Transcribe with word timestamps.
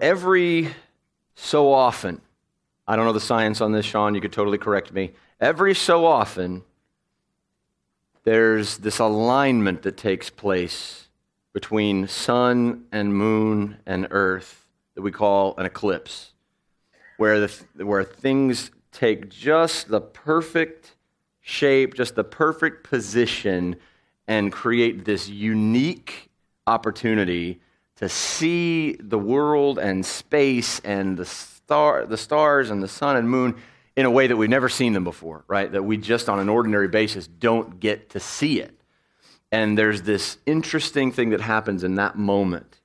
Every 0.00 0.70
so 1.34 1.70
often, 1.70 2.22
I 2.88 2.96
don't 2.96 3.04
know 3.04 3.12
the 3.12 3.20
science 3.20 3.60
on 3.60 3.72
this, 3.72 3.84
Sean, 3.84 4.14
you 4.14 4.22
could 4.22 4.32
totally 4.32 4.56
correct 4.56 4.92
me. 4.94 5.12
Every 5.38 5.74
so 5.74 6.06
often, 6.06 6.62
there's 8.24 8.78
this 8.78 8.98
alignment 8.98 9.82
that 9.82 9.98
takes 9.98 10.30
place 10.30 11.08
between 11.52 12.08
sun 12.08 12.84
and 12.90 13.14
moon 13.14 13.76
and 13.84 14.06
earth 14.10 14.64
that 14.94 15.02
we 15.02 15.10
call 15.10 15.54
an 15.58 15.66
eclipse, 15.66 16.32
where, 17.18 17.40
the, 17.40 17.84
where 17.84 18.04
things 18.04 18.70
take 18.92 19.28
just 19.28 19.88
the 19.88 20.00
perfect 20.00 20.94
shape, 21.42 21.92
just 21.92 22.14
the 22.14 22.24
perfect 22.24 22.88
position, 22.88 23.76
and 24.26 24.50
create 24.50 25.04
this 25.04 25.28
unique 25.28 26.30
opportunity 26.66 27.60
to 28.00 28.08
see 28.08 28.94
the 28.94 29.18
world 29.18 29.78
and 29.78 30.04
space 30.06 30.80
and 30.80 31.18
the, 31.18 31.26
star, 31.26 32.06
the 32.06 32.16
stars 32.16 32.70
and 32.70 32.82
the 32.82 32.88
sun 32.88 33.14
and 33.14 33.28
moon 33.28 33.56
in 33.94 34.06
a 34.06 34.10
way 34.10 34.26
that 34.26 34.36
we've 34.36 34.48
never 34.48 34.70
seen 34.70 34.94
them 34.94 35.04
before, 35.04 35.44
right? 35.46 35.70
That 35.70 35.82
we 35.82 35.98
just 35.98 36.30
on 36.30 36.40
an 36.40 36.48
ordinary 36.48 36.88
basis 36.88 37.26
don't 37.26 37.78
get 37.78 38.08
to 38.10 38.20
see 38.20 38.58
it. 38.58 38.74
And 39.52 39.76
there's 39.76 40.00
this 40.00 40.38
interesting 40.46 41.12
thing 41.12 41.30
that 41.30 41.42
happens 41.42 41.84
in 41.84 41.96
that 41.96 42.16
moment. 42.16 42.80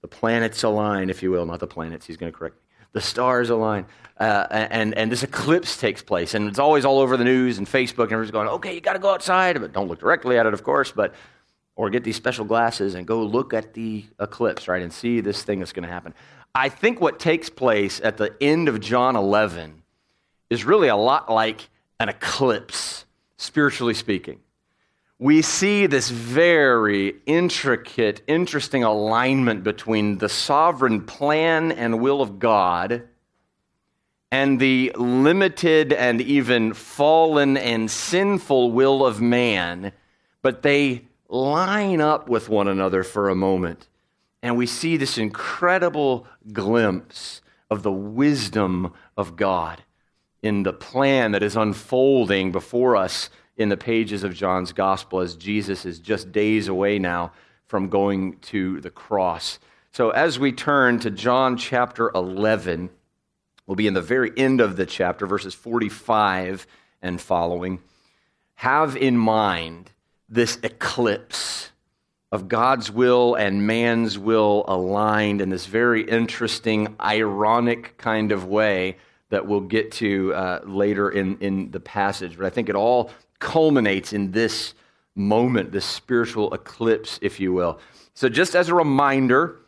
The 0.00 0.08
planets 0.08 0.62
align, 0.62 1.10
if 1.10 1.22
you 1.22 1.30
will, 1.30 1.44
not 1.44 1.60
the 1.60 1.66
planets, 1.66 2.06
he's 2.06 2.16
going 2.16 2.32
to 2.32 2.38
correct 2.38 2.56
me. 2.56 2.62
The 2.92 3.02
stars 3.02 3.50
align. 3.50 3.84
Uh, 4.18 4.46
and, 4.50 4.94
and 4.94 5.12
this 5.12 5.24
eclipse 5.24 5.76
takes 5.76 6.02
place. 6.02 6.32
And 6.32 6.48
it's 6.48 6.58
always 6.58 6.86
all 6.86 7.00
over 7.00 7.18
the 7.18 7.24
news 7.24 7.58
and 7.58 7.66
Facebook, 7.66 8.04
and 8.04 8.12
everyone's 8.12 8.30
going, 8.30 8.48
okay, 8.48 8.74
you 8.74 8.80
got 8.80 8.94
to 8.94 8.98
go 8.98 9.10
outside. 9.10 9.60
But 9.60 9.74
don't 9.74 9.88
look 9.88 10.00
directly 10.00 10.38
at 10.38 10.46
it, 10.46 10.54
of 10.54 10.62
course, 10.62 10.90
but 10.90 11.12
or 11.76 11.90
get 11.90 12.02
these 12.02 12.16
special 12.16 12.44
glasses 12.44 12.94
and 12.94 13.06
go 13.06 13.22
look 13.22 13.54
at 13.54 13.74
the 13.74 14.04
eclipse, 14.18 14.66
right, 14.66 14.82
and 14.82 14.92
see 14.92 15.20
this 15.20 15.42
thing 15.42 15.60
that's 15.60 15.72
going 15.72 15.86
to 15.86 15.92
happen. 15.92 16.14
I 16.54 16.68
think 16.70 17.00
what 17.00 17.20
takes 17.20 17.48
place 17.50 18.00
at 18.02 18.16
the 18.16 18.34
end 18.40 18.68
of 18.68 18.80
John 18.80 19.14
11 19.14 19.82
is 20.50 20.64
really 20.64 20.88
a 20.88 20.96
lot 20.96 21.30
like 21.30 21.68
an 22.00 22.08
eclipse, 22.08 23.04
spiritually 23.36 23.94
speaking 23.94 24.40
we 25.18 25.40
see 25.40 25.86
this 25.86 26.10
very 26.10 27.14
intricate, 27.24 28.20
interesting 28.26 28.84
alignment 28.84 29.64
between 29.64 30.18
the 30.18 30.28
sovereign 30.28 31.02
plan 31.02 31.72
and 31.72 32.00
will 32.00 32.20
of 32.20 32.38
God 32.38 33.08
and 34.30 34.60
the 34.60 34.92
limited 34.96 35.92
and 35.94 36.20
even 36.20 36.74
fallen 36.74 37.56
and 37.56 37.90
sinful 37.90 38.72
will 38.72 39.06
of 39.06 39.20
man, 39.20 39.92
but 40.42 40.62
they 40.62 41.06
line 41.28 42.00
up 42.00 42.28
with 42.28 42.48
one 42.48 42.68
another 42.68 43.02
for 43.02 43.28
a 43.28 43.34
moment. 43.34 43.88
And 44.42 44.56
we 44.56 44.66
see 44.66 44.96
this 44.96 45.18
incredible 45.18 46.26
glimpse 46.52 47.40
of 47.70 47.82
the 47.82 47.92
wisdom 47.92 48.92
of 49.16 49.36
God 49.36 49.82
in 50.42 50.62
the 50.62 50.72
plan 50.72 51.32
that 51.32 51.42
is 51.42 51.56
unfolding 51.56 52.52
before 52.52 52.96
us 52.96 53.30
in 53.56 53.68
the 53.68 53.76
pages 53.76 54.22
of 54.22 54.34
John's 54.34 54.72
gospel 54.72 55.20
as 55.20 55.34
Jesus 55.34 55.84
is 55.84 55.98
just 55.98 56.30
days 56.30 56.68
away 56.68 56.98
now 56.98 57.32
from 57.66 57.88
going 57.88 58.38
to 58.38 58.80
the 58.80 58.90
cross. 58.90 59.58
So, 59.90 60.10
as 60.10 60.38
we 60.38 60.52
turn 60.52 61.00
to 61.00 61.10
John 61.10 61.56
chapter 61.56 62.10
11, 62.14 62.90
we'll 63.66 63.76
be 63.76 63.86
in 63.86 63.94
the 63.94 64.02
very 64.02 64.30
end 64.36 64.60
of 64.60 64.76
the 64.76 64.86
chapter, 64.86 65.26
verses 65.26 65.54
45 65.54 66.66
and 67.02 67.20
following. 67.20 67.80
Have 68.56 68.96
in 68.96 69.16
mind 69.16 69.90
this 70.28 70.58
eclipse 70.62 71.70
of 72.32 72.48
God's 72.48 72.90
will 72.90 73.34
and 73.34 73.66
man's 73.66 74.18
will 74.18 74.64
aligned 74.66 75.40
in 75.40 75.48
this 75.48 75.66
very 75.66 76.02
interesting, 76.02 76.96
ironic 77.00 77.96
kind 77.98 78.32
of 78.32 78.46
way 78.46 78.96
that 79.30 79.46
we'll 79.46 79.60
get 79.60 79.92
to 79.92 80.34
uh, 80.34 80.60
later 80.64 81.10
in, 81.10 81.38
in 81.38 81.70
the 81.70 81.80
passage. 81.80 82.36
But 82.36 82.46
I 82.46 82.50
think 82.50 82.68
it 82.68 82.74
all 82.74 83.10
culminates 83.38 84.12
in 84.12 84.32
this 84.32 84.74
moment, 85.14 85.72
this 85.72 85.84
spiritual 85.84 86.52
eclipse, 86.52 87.18
if 87.22 87.40
you 87.40 87.52
will. 87.52 87.78
So, 88.14 88.28
just 88.28 88.54
as 88.54 88.68
a 88.68 88.74
reminder, 88.74 89.58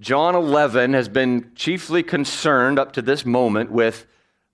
John 0.00 0.34
11 0.34 0.94
has 0.94 1.08
been 1.08 1.52
chiefly 1.54 2.02
concerned 2.02 2.78
up 2.78 2.92
to 2.92 3.02
this 3.02 3.24
moment 3.24 3.70
with 3.70 4.06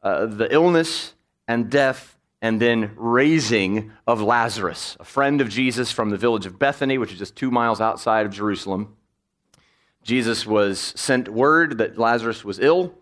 uh, 0.03 0.27
the 0.27 0.53
illness 0.53 1.15
and 1.49 1.71
death 1.71 2.17
and 2.43 2.61
then 2.61 2.93
raising 2.97 3.93
of 4.07 4.23
Lazarus, 4.23 4.97
a 4.99 5.05
friend 5.05 5.41
of 5.41 5.49
Jesus 5.49 5.93
from 5.93 6.11
the 6.11 6.17
village 6.17 6.47
of 6.47 6.59
Bethany, 6.59 6.97
which 6.97 7.13
is 7.13 7.19
just 7.19 7.37
two 7.37 7.51
miles 7.51 7.81
outside 7.81 8.25
of 8.27 8.33
Jerusalem. 8.33 8.97
Jesus 10.03 10.47
was 10.47 10.95
sent 10.97 11.29
word 11.29 11.79
that 11.79 11.99
Lazarus 11.99 12.45
was 12.45 12.59
ill, 12.59 12.95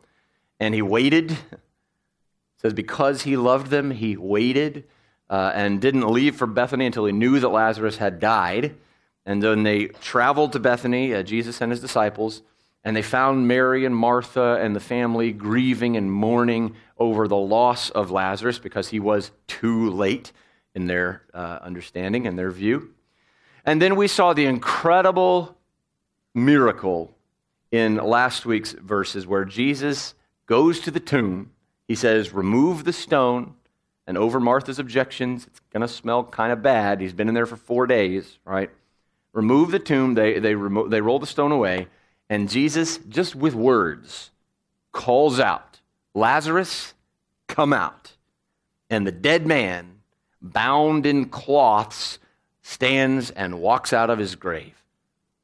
and 0.59 0.75
he 0.75 0.83
waited. 0.83 1.31
It 1.31 2.63
says, 2.63 2.75
because 2.75 3.23
he 3.23 3.37
loved 3.37 3.71
them, 3.71 3.93
he 3.93 4.17
waited 4.17 4.85
uh, 5.31 5.53
and 5.55 5.81
didn't 5.81 6.11
leave 6.11 6.35
for 6.35 6.47
Bethany 6.47 6.87
until 6.87 7.05
he 7.05 7.13
knew 7.13 7.39
that 7.39 7.49
Lazarus 7.49 7.99
had 7.99 8.19
died. 8.19 8.75
And 9.25 9.43
then 9.43 9.63
they 9.63 9.87
traveled 9.87 10.53
to 10.55 10.59
Bethany, 10.59 11.15
uh, 11.15 11.23
Jesus 11.23 11.61
and 11.61 11.71
his 11.71 11.81
disciples, 11.81 12.43
and 12.83 12.97
they 12.97 13.03
found 13.03 13.47
Mary 13.47 13.85
and 13.85 13.95
Martha 13.95 14.59
and 14.61 14.75
the 14.75 14.81
family 14.81 15.33
grieving 15.33 15.97
and 15.97 16.11
mourning 16.11 16.75
over 16.99 17.29
the 17.29 17.37
loss 17.37 17.91
of 17.91 18.11
Lazarus 18.11 18.59
because 18.59 18.89
he 18.89 19.01
was 19.01 19.31
too 19.47 19.91
late 19.91 20.33
in 20.75 20.87
their 20.87 21.23
uh, 21.33 21.59
understanding 21.63 22.27
and 22.27 22.39
their 22.39 22.51
view. 22.51 22.95
And 23.65 23.81
then 23.81 23.97
we 23.97 24.09
saw 24.09 24.33
the 24.33 24.47
incredible 24.47 25.57
miracle 26.35 27.15
in 27.71 27.97
last 27.97 28.47
week's 28.47 28.73
verses 28.73 29.27
where 29.27 29.45
Jesus 29.45 30.15
goes 30.47 30.81
to 30.81 30.91
the 30.91 31.01
tomb. 31.01 31.51
He 31.87 31.95
says, 31.95 32.33
Remove 32.33 32.85
the 32.85 32.93
stone 32.93 33.55
and 34.09 34.17
over 34.17 34.41
Martha's 34.41 34.79
objections, 34.79 35.47
it's 35.47 35.61
going 35.71 35.83
to 35.83 35.89
smell 35.89 36.25
kind 36.25 36.51
of 36.51 36.63
bad. 36.63 36.99
He's 37.03 37.13
been 37.13 37.29
in 37.29 37.35
there 37.35 37.45
for 37.45 37.57
four 37.57 37.87
days, 37.87 38.39
right? 38.47 38.71
Remove 39.35 39.71
the 39.71 39.79
tomb, 39.79 40.15
they, 40.15 40.39
they, 40.39 40.55
remo- 40.55 40.89
they 40.89 41.03
roll 41.03 41.19
the 41.19 41.27
stone 41.27 41.53
away, 41.53 41.89
and 42.31 42.49
Jesus, 42.49 42.97
just 43.11 43.37
with 43.37 43.55
words, 43.55 44.31
calls 44.93 45.39
out, 45.39 45.68
Lazarus, 46.19 46.95
come 47.47 47.73
out. 47.73 48.13
And 48.91 49.07
the 49.07 49.13
dead 49.13 49.47
man, 49.47 50.01
bound 50.41 51.07
in 51.07 51.27
cloths, 51.27 52.19
stands 52.63 53.31
and 53.31 53.61
walks 53.61 53.93
out 53.93 54.11
of 54.11 54.19
his 54.19 54.35
grave. 54.35 54.75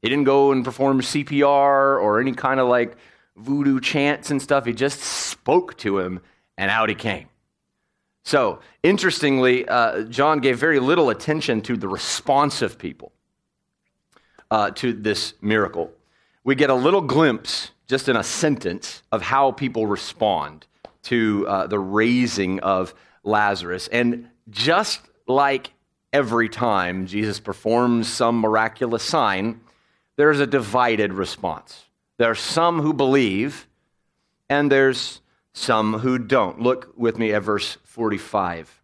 He 0.01 0.09
didn't 0.09 0.25
go 0.25 0.51
and 0.51 0.63
perform 0.63 1.01
CPR 1.01 2.01
or 2.01 2.19
any 2.19 2.33
kind 2.33 2.59
of 2.59 2.67
like 2.67 2.95
voodoo 3.35 3.79
chants 3.79 4.29
and 4.29 4.41
stuff. 4.41 4.65
He 4.65 4.73
just 4.73 4.99
spoke 4.99 5.77
to 5.77 5.99
him, 5.99 6.21
and 6.57 6.69
out 6.69 6.89
he 6.89 6.95
came. 6.95 7.27
So, 8.23 8.59
interestingly, 8.81 9.67
uh, 9.67 10.03
John 10.03 10.39
gave 10.39 10.57
very 10.57 10.79
little 10.79 11.09
attention 11.09 11.61
to 11.61 11.77
the 11.77 11.87
response 11.87 12.61
of 12.61 12.77
people 12.77 13.11
uh, 14.49 14.71
to 14.71 14.93
this 14.93 15.33
miracle. 15.41 15.91
We 16.43 16.55
get 16.55 16.69
a 16.69 16.75
little 16.75 17.01
glimpse, 17.01 17.71
just 17.87 18.09
in 18.09 18.15
a 18.15 18.23
sentence, 18.23 19.03
of 19.11 19.21
how 19.21 19.51
people 19.51 19.87
respond 19.87 20.65
to 21.03 21.45
uh, 21.47 21.67
the 21.67 21.79
raising 21.79 22.59
of 22.61 22.93
Lazarus. 23.23 23.87
And 23.87 24.29
just 24.49 25.01
like 25.27 25.71
every 26.11 26.49
time 26.49 27.07
Jesus 27.07 27.39
performs 27.39 28.07
some 28.07 28.39
miraculous 28.39 29.03
sign, 29.03 29.61
there's 30.15 30.39
a 30.39 30.47
divided 30.47 31.13
response. 31.13 31.85
There 32.17 32.31
are 32.31 32.35
some 32.35 32.81
who 32.81 32.93
believe, 32.93 33.67
and 34.49 34.71
there's 34.71 35.21
some 35.53 35.99
who 35.99 36.17
don't. 36.17 36.59
Look 36.59 36.93
with 36.95 37.17
me 37.17 37.33
at 37.33 37.43
verse 37.43 37.77
45. 37.83 38.81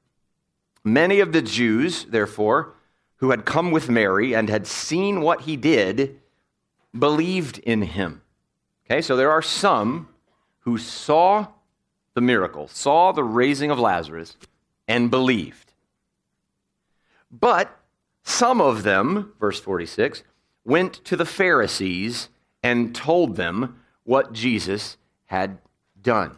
Many 0.84 1.20
of 1.20 1.32
the 1.32 1.42
Jews, 1.42 2.06
therefore, 2.06 2.74
who 3.18 3.30
had 3.30 3.46
come 3.46 3.72
with 3.72 3.90
Mary 3.90 4.34
and 4.34 4.50
had 4.50 4.66
seen 4.66 5.22
what 5.22 5.42
he 5.42 5.56
did, 5.56 6.20
believed 6.98 7.60
in 7.60 7.84
him. 7.84 8.22
Okay, 8.92 9.02
so 9.02 9.16
there 9.16 9.32
are 9.32 9.42
some 9.42 10.10
who 10.60 10.78
saw 10.78 11.48
the 12.14 12.20
miracle, 12.20 12.68
saw 12.68 13.14
the 13.14 13.24
raising 13.24 13.72
of 13.72 13.80
Lazarus, 13.80 14.36
and 14.86 15.10
believed. 15.10 15.72
But 17.32 17.74
some 18.24 18.60
of 18.60 18.84
them, 18.84 19.32
verse 19.40 19.62
46, 19.62 20.24
went 20.66 20.96
to 21.06 21.16
the 21.16 21.24
Pharisees 21.24 22.28
and 22.62 22.94
told 22.94 23.38
them 23.38 23.80
what 24.04 24.34
Jesus 24.34 24.98
had 25.28 25.60
done. 26.02 26.38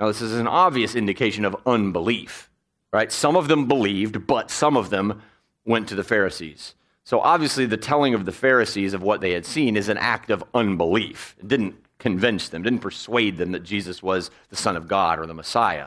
Now, 0.00 0.06
this 0.06 0.22
is 0.22 0.32
an 0.32 0.48
obvious 0.48 0.94
indication 0.94 1.44
of 1.44 1.54
unbelief, 1.66 2.48
right? 2.90 3.12
Some 3.12 3.36
of 3.36 3.48
them 3.48 3.68
believed, 3.68 4.26
but 4.26 4.50
some 4.50 4.78
of 4.78 4.88
them 4.88 5.20
went 5.66 5.90
to 5.90 5.94
the 5.94 6.04
Pharisees. 6.04 6.74
So, 7.04 7.20
obviously, 7.20 7.66
the 7.66 7.76
telling 7.76 8.14
of 8.14 8.24
the 8.24 8.32
Pharisees 8.32 8.94
of 8.94 9.02
what 9.02 9.20
they 9.20 9.32
had 9.32 9.44
seen 9.44 9.76
is 9.76 9.88
an 9.88 9.98
act 9.98 10.30
of 10.30 10.44
unbelief. 10.54 11.34
It 11.40 11.48
didn't 11.48 11.76
convince 11.98 12.48
them, 12.48 12.62
didn't 12.62 12.80
persuade 12.80 13.36
them 13.36 13.52
that 13.52 13.62
Jesus 13.62 14.02
was 14.02 14.30
the 14.50 14.56
Son 14.56 14.76
of 14.76 14.88
God 14.88 15.18
or 15.18 15.26
the 15.26 15.34
Messiah. 15.34 15.86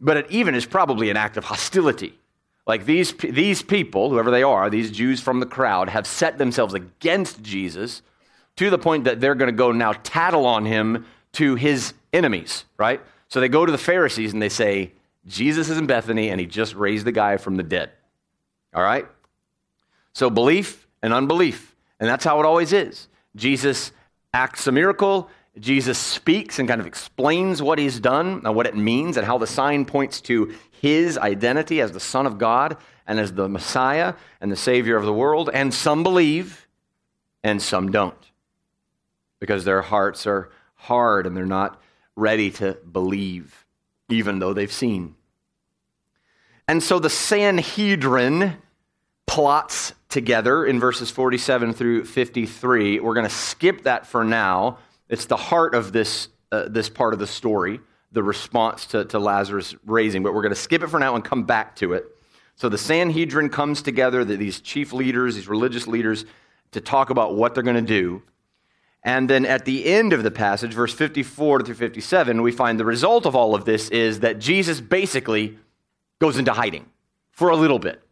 But 0.00 0.16
it 0.16 0.30
even 0.30 0.54
is 0.54 0.66
probably 0.66 1.10
an 1.10 1.16
act 1.16 1.36
of 1.36 1.44
hostility. 1.44 2.18
Like 2.66 2.84
these, 2.84 3.12
these 3.12 3.62
people, 3.62 4.10
whoever 4.10 4.30
they 4.30 4.42
are, 4.42 4.68
these 4.68 4.90
Jews 4.90 5.20
from 5.20 5.40
the 5.40 5.46
crowd, 5.46 5.88
have 5.88 6.06
set 6.06 6.36
themselves 6.36 6.74
against 6.74 7.42
Jesus 7.42 8.02
to 8.56 8.70
the 8.70 8.78
point 8.78 9.04
that 9.04 9.20
they're 9.20 9.34
going 9.34 9.50
to 9.50 9.56
go 9.56 9.72
now 9.72 9.92
tattle 9.92 10.46
on 10.46 10.64
him 10.64 11.06
to 11.32 11.54
his 11.54 11.94
enemies, 12.12 12.64
right? 12.76 13.00
So 13.28 13.40
they 13.40 13.48
go 13.48 13.64
to 13.64 13.72
the 13.72 13.78
Pharisees 13.78 14.32
and 14.32 14.42
they 14.42 14.48
say, 14.48 14.92
Jesus 15.26 15.68
is 15.68 15.78
in 15.78 15.86
Bethany 15.86 16.30
and 16.30 16.40
he 16.40 16.46
just 16.46 16.74
raised 16.74 17.04
the 17.04 17.12
guy 17.12 17.36
from 17.36 17.56
the 17.56 17.62
dead. 17.62 17.90
All 18.74 18.82
right? 18.82 19.06
So 20.16 20.30
belief 20.30 20.88
and 21.02 21.12
unbelief. 21.12 21.76
And 22.00 22.08
that's 22.08 22.24
how 22.24 22.40
it 22.40 22.46
always 22.46 22.72
is. 22.72 23.06
Jesus 23.34 23.92
acts 24.32 24.66
a 24.66 24.72
miracle, 24.72 25.28
Jesus 25.60 25.98
speaks 25.98 26.58
and 26.58 26.66
kind 26.66 26.80
of 26.80 26.86
explains 26.86 27.60
what 27.60 27.78
he's 27.78 28.00
done 28.00 28.40
and 28.42 28.54
what 28.54 28.64
it 28.64 28.74
means 28.74 29.18
and 29.18 29.26
how 29.26 29.36
the 29.36 29.46
sign 29.46 29.84
points 29.84 30.22
to 30.22 30.54
his 30.70 31.18
identity 31.18 31.82
as 31.82 31.92
the 31.92 32.00
Son 32.00 32.24
of 32.24 32.38
God 32.38 32.78
and 33.06 33.20
as 33.20 33.34
the 33.34 33.46
Messiah 33.46 34.14
and 34.40 34.50
the 34.50 34.56
Savior 34.56 34.96
of 34.96 35.04
the 35.04 35.12
world. 35.12 35.50
And 35.52 35.74
some 35.74 36.02
believe 36.02 36.66
and 37.44 37.60
some 37.60 37.92
don't 37.92 38.16
because 39.38 39.66
their 39.66 39.82
hearts 39.82 40.26
are 40.26 40.48
hard 40.76 41.26
and 41.26 41.36
they're 41.36 41.44
not 41.44 41.78
ready 42.14 42.50
to 42.52 42.78
believe, 42.90 43.66
even 44.08 44.38
though 44.38 44.54
they've 44.54 44.72
seen. 44.72 45.14
And 46.66 46.82
so 46.82 46.98
the 46.98 47.10
Sanhedrin 47.10 48.56
plots 49.26 49.92
together 50.08 50.64
in 50.64 50.78
verses 50.78 51.10
47 51.10 51.72
through 51.72 52.04
53. 52.04 53.00
We're 53.00 53.14
going 53.14 53.26
to 53.26 53.34
skip 53.34 53.82
that 53.84 54.06
for 54.06 54.24
now. 54.24 54.78
It's 55.08 55.26
the 55.26 55.36
heart 55.36 55.74
of 55.74 55.92
this, 55.92 56.28
uh, 56.52 56.68
this 56.68 56.88
part 56.88 57.12
of 57.12 57.18
the 57.18 57.26
story, 57.26 57.80
the 58.12 58.22
response 58.22 58.86
to, 58.86 59.04
to 59.06 59.18
Lazarus 59.18 59.74
raising, 59.84 60.22
but 60.22 60.34
we're 60.34 60.42
going 60.42 60.54
to 60.54 60.60
skip 60.60 60.82
it 60.82 60.88
for 60.88 60.98
now 60.98 61.14
and 61.14 61.24
come 61.24 61.44
back 61.44 61.76
to 61.76 61.92
it. 61.92 62.06
So 62.54 62.68
the 62.68 62.78
Sanhedrin 62.78 63.50
comes 63.50 63.82
together, 63.82 64.24
these 64.24 64.60
chief 64.60 64.92
leaders, 64.92 65.34
these 65.34 65.48
religious 65.48 65.86
leaders, 65.86 66.24
to 66.72 66.80
talk 66.80 67.10
about 67.10 67.36
what 67.36 67.54
they're 67.54 67.62
going 67.62 67.76
to 67.76 67.82
do. 67.82 68.22
And 69.02 69.30
then 69.30 69.44
at 69.44 69.64
the 69.64 69.86
end 69.86 70.12
of 70.12 70.22
the 70.22 70.30
passage, 70.30 70.72
verse 70.72 70.92
54 70.92 71.62
through 71.62 71.74
57, 71.74 72.42
we 72.42 72.50
find 72.50 72.80
the 72.80 72.84
result 72.84 73.26
of 73.26 73.36
all 73.36 73.54
of 73.54 73.64
this 73.64 73.88
is 73.90 74.20
that 74.20 74.38
Jesus 74.38 74.80
basically 74.80 75.58
goes 76.18 76.38
into 76.38 76.52
hiding 76.52 76.86
for 77.30 77.50
a 77.50 77.56
little 77.56 77.78
bit. 77.78 78.02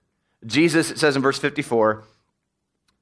Jesus, 0.46 0.90
it 0.90 0.98
says 0.98 1.16
in 1.16 1.22
verse 1.22 1.38
54, 1.38 2.04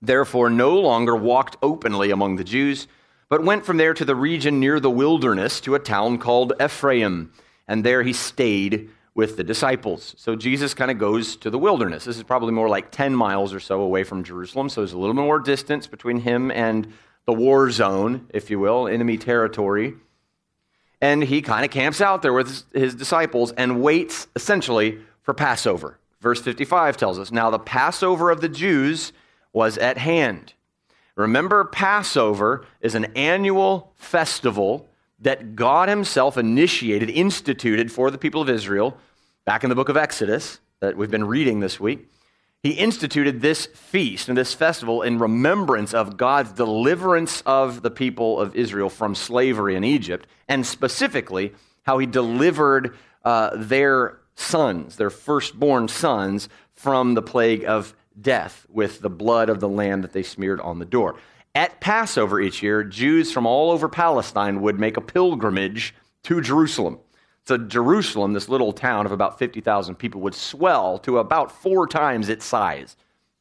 therefore 0.00 0.50
no 0.50 0.78
longer 0.78 1.16
walked 1.16 1.56
openly 1.62 2.10
among 2.10 2.36
the 2.36 2.44
Jews, 2.44 2.86
but 3.28 3.44
went 3.44 3.64
from 3.64 3.78
there 3.78 3.94
to 3.94 4.04
the 4.04 4.14
region 4.14 4.60
near 4.60 4.78
the 4.78 4.90
wilderness 4.90 5.60
to 5.62 5.74
a 5.74 5.78
town 5.78 6.18
called 6.18 6.52
Ephraim, 6.62 7.32
and 7.66 7.84
there 7.84 8.02
he 8.02 8.12
stayed 8.12 8.90
with 9.14 9.36
the 9.36 9.44
disciples. 9.44 10.14
So 10.18 10.36
Jesus 10.36 10.74
kind 10.74 10.90
of 10.90 10.98
goes 10.98 11.36
to 11.36 11.50
the 11.50 11.58
wilderness. 11.58 12.04
This 12.04 12.16
is 12.16 12.22
probably 12.22 12.52
more 12.52 12.68
like 12.68 12.90
10 12.90 13.14
miles 13.14 13.52
or 13.52 13.60
so 13.60 13.80
away 13.80 14.04
from 14.04 14.24
Jerusalem, 14.24 14.68
so 14.68 14.80
there's 14.80 14.92
a 14.92 14.98
little 14.98 15.14
more 15.14 15.38
distance 15.38 15.86
between 15.86 16.20
him 16.20 16.50
and 16.50 16.92
the 17.24 17.32
war 17.32 17.70
zone, 17.70 18.26
if 18.30 18.50
you 18.50 18.58
will, 18.58 18.88
enemy 18.88 19.18
territory. 19.18 19.94
And 21.00 21.22
he 21.22 21.42
kind 21.42 21.64
of 21.64 21.70
camps 21.70 22.00
out 22.00 22.22
there 22.22 22.32
with 22.32 22.64
his 22.72 22.94
disciples 22.94 23.52
and 23.52 23.82
waits 23.82 24.28
essentially 24.36 24.98
for 25.22 25.34
Passover. 25.34 25.98
Verse 26.22 26.40
55 26.40 26.96
tells 26.96 27.18
us 27.18 27.32
Now 27.32 27.50
the 27.50 27.58
Passover 27.58 28.30
of 28.30 28.40
the 28.40 28.48
Jews 28.48 29.12
was 29.52 29.76
at 29.76 29.98
hand. 29.98 30.54
Remember, 31.16 31.64
Passover 31.64 32.64
is 32.80 32.94
an 32.94 33.06
annual 33.16 33.92
festival 33.96 34.88
that 35.18 35.56
God 35.56 35.88
Himself 35.88 36.38
initiated, 36.38 37.10
instituted 37.10 37.90
for 37.90 38.10
the 38.10 38.18
people 38.18 38.40
of 38.40 38.48
Israel 38.48 38.96
back 39.44 39.64
in 39.64 39.68
the 39.68 39.76
book 39.76 39.88
of 39.88 39.96
Exodus 39.96 40.60
that 40.80 40.96
we've 40.96 41.10
been 41.10 41.26
reading 41.26 41.60
this 41.60 41.80
week. 41.80 42.08
He 42.62 42.70
instituted 42.70 43.40
this 43.40 43.66
feast 43.66 44.28
and 44.28 44.38
this 44.38 44.54
festival 44.54 45.02
in 45.02 45.18
remembrance 45.18 45.92
of 45.92 46.16
God's 46.16 46.52
deliverance 46.52 47.42
of 47.44 47.82
the 47.82 47.90
people 47.90 48.38
of 48.38 48.54
Israel 48.54 48.88
from 48.88 49.16
slavery 49.16 49.74
in 49.74 49.82
Egypt, 49.82 50.28
and 50.48 50.64
specifically 50.64 51.52
how 51.82 51.98
He 51.98 52.06
delivered 52.06 52.96
uh, 53.24 53.50
their 53.56 54.21
sons, 54.34 54.96
their 54.96 55.10
firstborn 55.10 55.88
sons, 55.88 56.48
from 56.74 57.14
the 57.14 57.22
plague 57.22 57.64
of 57.64 57.94
death 58.20 58.66
with 58.68 59.00
the 59.00 59.10
blood 59.10 59.48
of 59.48 59.60
the 59.60 59.68
lamb 59.68 60.02
that 60.02 60.12
they 60.12 60.22
smeared 60.22 60.60
on 60.60 60.78
the 60.78 60.84
door. 60.84 61.16
At 61.54 61.80
Passover 61.80 62.40
each 62.40 62.62
year, 62.62 62.82
Jews 62.82 63.30
from 63.30 63.46
all 63.46 63.70
over 63.70 63.88
Palestine 63.88 64.62
would 64.62 64.78
make 64.78 64.96
a 64.96 65.02
pilgrimage 65.02 65.94
to 66.24 66.40
Jerusalem. 66.40 66.98
So, 67.44 67.58
Jerusalem, 67.58 68.32
this 68.32 68.48
little 68.48 68.72
town 68.72 69.04
of 69.04 69.12
about 69.12 69.38
50,000 69.38 69.96
people, 69.96 70.20
would 70.20 70.34
swell 70.34 70.98
to 71.00 71.18
about 71.18 71.50
four 71.50 71.86
times 71.86 72.28
its 72.28 72.44
size. 72.44 72.96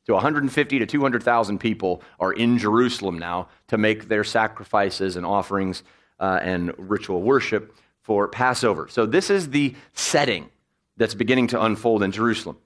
To 0.07 0.13
150 0.13 0.79
to 0.79 0.85
200,000 0.85 1.59
people 1.59 2.01
are 2.19 2.33
in 2.33 2.57
Jerusalem 2.57 3.19
now 3.19 3.49
to 3.67 3.77
make 3.77 4.07
their 4.07 4.23
sacrifices 4.23 5.15
and 5.15 5.25
offerings 5.25 5.83
uh, 6.19 6.39
and 6.41 6.73
ritual 6.77 7.21
worship 7.21 7.75
for 8.01 8.27
Passover. 8.27 8.87
So, 8.89 9.05
this 9.05 9.29
is 9.29 9.51
the 9.51 9.75
setting 9.93 10.49
that's 10.97 11.13
beginning 11.13 11.47
to 11.47 11.61
unfold 11.61 12.03
in 12.03 12.11
Jerusalem. 12.11 12.57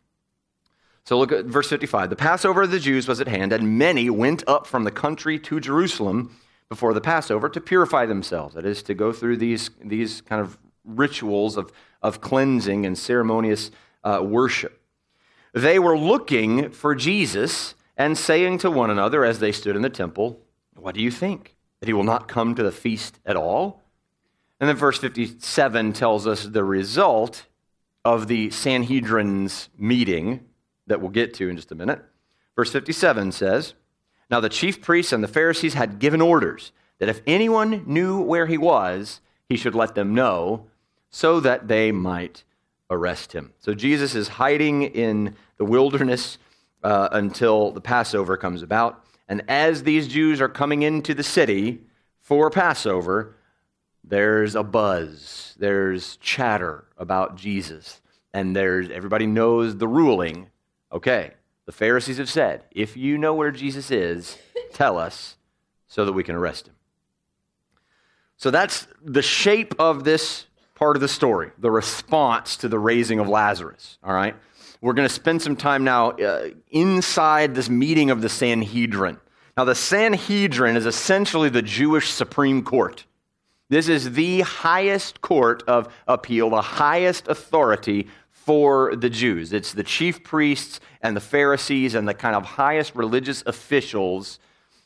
So 1.06 1.20
look 1.20 1.32
at 1.32 1.46
verse 1.46 1.70
55. 1.70 2.10
The 2.10 2.16
Passover 2.16 2.64
of 2.64 2.72
the 2.72 2.80
Jews 2.80 3.08
was 3.08 3.22
at 3.22 3.28
hand, 3.28 3.54
and 3.54 3.78
many 3.78 4.10
went 4.10 4.44
up 4.48 4.66
from 4.66 4.84
the 4.84 4.92
country 4.92 5.38
to 5.40 5.60
Jerusalem 5.60 6.36
before 6.68 6.94
the 6.94 7.02
Passover 7.02 7.48
to 7.50 7.62
purify 7.62 8.08
themselves. 8.08 8.56
That 8.56 8.66
is, 8.66 8.82
to 8.84 8.96
go 8.96 9.12
through 9.12 9.38
these, 9.38 9.70
these 9.84 10.22
kind 10.22 10.42
of 10.42 10.58
rituals 10.84 11.58
of, 11.58 11.72
of 12.02 12.22
cleansing 12.22 12.86
and 12.86 12.98
ceremonious 12.98 13.70
uh, 14.04 14.22
worship. 14.24 14.82
They 15.54 15.78
were 15.78 15.98
looking 15.98 16.72
for 16.72 16.96
Jesus 16.96 17.76
and 17.96 18.18
saying 18.18 18.58
to 18.60 18.72
one 18.72 18.90
another 18.90 19.24
as 19.24 19.40
they 19.40 19.52
stood 19.52 19.76
in 19.76 19.82
the 19.84 19.90
temple, 19.90 20.42
What 20.76 20.96
do 20.96 21.02
you 21.02 21.12
think? 21.12 21.56
That 21.80 21.88
he 21.88 21.94
will 21.94 22.04
not 22.04 22.28
come 22.28 22.56
to 22.56 22.64
the 22.64 22.72
feast 22.72 23.20
at 23.26 23.36
all? 23.36 23.84
And 24.60 24.68
then 24.68 24.76
verse 24.76 24.98
57 24.98 25.94
tells 25.94 26.26
us 26.26 26.46
the 26.46 26.64
result 26.64 27.46
of 28.06 28.28
the 28.28 28.52
Sanhedrin's 28.52 29.70
meeting 29.78 30.46
that 30.88 31.02
we'll 31.02 31.10
get 31.10 31.34
to 31.34 31.50
in 31.50 31.58
just 31.58 31.72
a 31.72 31.76
minute. 31.76 32.02
Verse 32.56 32.72
57 32.72 33.32
says, 33.32 33.74
Now 34.30 34.40
the 34.40 34.48
chief 34.48 34.82
priests 34.82 35.12
and 35.12 35.24
the 35.24 35.28
Pharisees 35.28 35.74
had 35.74 36.00
given 36.00 36.22
orders 36.22 36.72
that 37.00 37.10
if 37.10 37.22
anyone 37.28 37.84
knew 37.86 38.22
where 38.22 38.46
he 38.46 38.58
was, 38.58 39.20
he 39.50 39.58
should 39.58 39.76
let 39.76 39.96
them 39.96 40.14
know 40.14 40.68
so 41.10 41.40
that 41.40 41.68
they 41.68 41.92
might 41.92 42.44
arrest 42.90 43.34
him. 43.34 43.54
So 43.60 43.74
Jesus 43.74 44.16
is 44.16 44.28
hiding 44.28 44.84
in 44.84 45.36
the 45.58 45.66
wilderness 45.66 46.38
uh, 46.84 47.10
until 47.12 47.72
the 47.72 47.82
Passover 47.82 48.38
comes 48.38 48.62
about. 48.62 49.04
And 49.28 49.44
as 49.48 49.84
these 49.84 50.08
Jews 50.08 50.40
are 50.40 50.48
coming 50.48 50.84
into 50.84 51.14
the 51.14 51.24
city 51.24 51.82
for 52.20 52.50
Passover, 52.52 53.36
there's 54.04 54.56
a 54.56 54.64
buzz, 54.64 55.56
there's 55.58 56.18
chatter 56.18 56.86
about 56.98 57.36
Jesus, 57.36 58.02
and 58.36 58.54
there's 58.54 58.90
everybody 58.90 59.26
knows 59.26 59.78
the 59.78 59.88
ruling. 59.88 60.48
Okay, 60.92 61.32
the 61.66 61.72
Pharisees 61.72 62.18
have 62.18 62.30
said, 62.30 62.66
if 62.70 62.98
you 62.98 63.18
know 63.18 63.34
where 63.34 63.50
Jesus 63.50 63.90
is, 63.90 64.38
tell 64.74 64.98
us 64.98 65.38
so 65.88 66.06
that 66.06 66.12
we 66.12 66.24
can 66.24 66.36
arrest 66.36 66.68
him. 66.68 66.76
So 68.36 68.52
that's 68.52 68.88
the 69.02 69.22
shape 69.22 69.74
of 69.80 70.04
this 70.04 70.48
part 70.76 70.98
of 70.98 71.02
the 71.02 71.08
story, 71.08 71.52
the 71.58 71.72
response 71.72 72.58
to 72.58 72.68
the 72.68 72.78
raising 72.78 73.20
of 73.20 73.30
Lazarus. 73.30 73.98
All 74.04 74.14
right? 74.14 74.36
We're 74.82 74.94
going 74.94 75.08
to 75.08 75.14
spend 75.14 75.42
some 75.42 75.56
time 75.56 75.86
now 75.86 76.12
uh, 76.12 76.50
inside 76.70 77.56
this 77.56 77.70
meeting 77.70 78.12
of 78.12 78.22
the 78.22 78.28
Sanhedrin. 78.28 79.18
Now, 79.56 79.64
the 79.64 79.76
Sanhedrin 79.76 80.76
is 80.76 80.86
essentially 80.86 81.48
the 81.48 81.62
Jewish 81.62 82.10
Supreme 82.10 82.62
Court. 82.62 83.06
This 83.70 83.88
is 83.88 84.12
the 84.12 84.42
highest 84.42 85.22
court 85.22 85.64
of 85.68 85.92
appeal, 86.08 86.50
the 86.50 86.62
highest 86.62 87.30
authority 87.30 88.10
for 88.46 88.96
the 88.96 89.10
Jews. 89.10 89.54
It's 89.54 89.74
the 89.74 89.84
chief 89.84 90.24
priests 90.24 90.80
and 91.02 91.16
the 91.16 91.22
Pharisees 91.22 91.96
and 91.96 92.08
the 92.08 92.14
kind 92.14 92.36
of 92.36 92.46
highest 92.46 92.96
religious 92.96 93.44
officials 93.46 94.40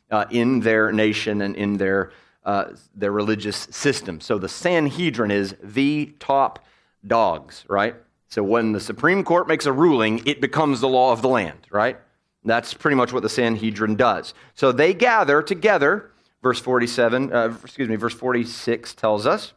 uh, 0.10 0.26
in 0.32 0.62
their 0.62 0.92
nation 0.92 1.42
and 1.42 1.56
in 1.56 1.78
their, 1.78 2.12
uh, 2.44 2.72
their 2.96 3.12
religious 3.12 3.68
system. 3.70 4.22
So 4.22 4.38
the 4.38 4.50
Sanhedrin 4.50 5.30
is 5.30 5.56
the 5.62 6.14
top 6.20 6.66
dogs, 7.06 7.66
right? 7.68 7.96
So 8.30 8.44
when 8.44 8.72
the 8.72 8.80
Supreme 8.80 9.24
Court 9.24 9.48
makes 9.48 9.66
a 9.66 9.74
ruling, 9.74 10.26
it 10.26 10.42
becomes 10.42 10.80
the 10.80 10.90
law 10.90 11.12
of 11.12 11.22
the 11.22 11.30
land, 11.30 11.68
right? 11.70 11.98
That's 12.46 12.74
pretty 12.74 12.96
much 12.96 13.12
what 13.12 13.24
the 13.24 13.30
Sanhedrin 13.30 13.96
does. 13.96 14.34
So 14.56 14.72
they 14.72 14.94
gather 14.94 15.42
together 15.42 16.12
Verse 16.42 16.60
47, 16.60 17.34
uh, 17.34 17.58
excuse 17.64 17.90
me, 17.90 17.98
verse 17.98 18.14
46 18.14 18.96
tells 18.96 19.26
us. 19.26 19.54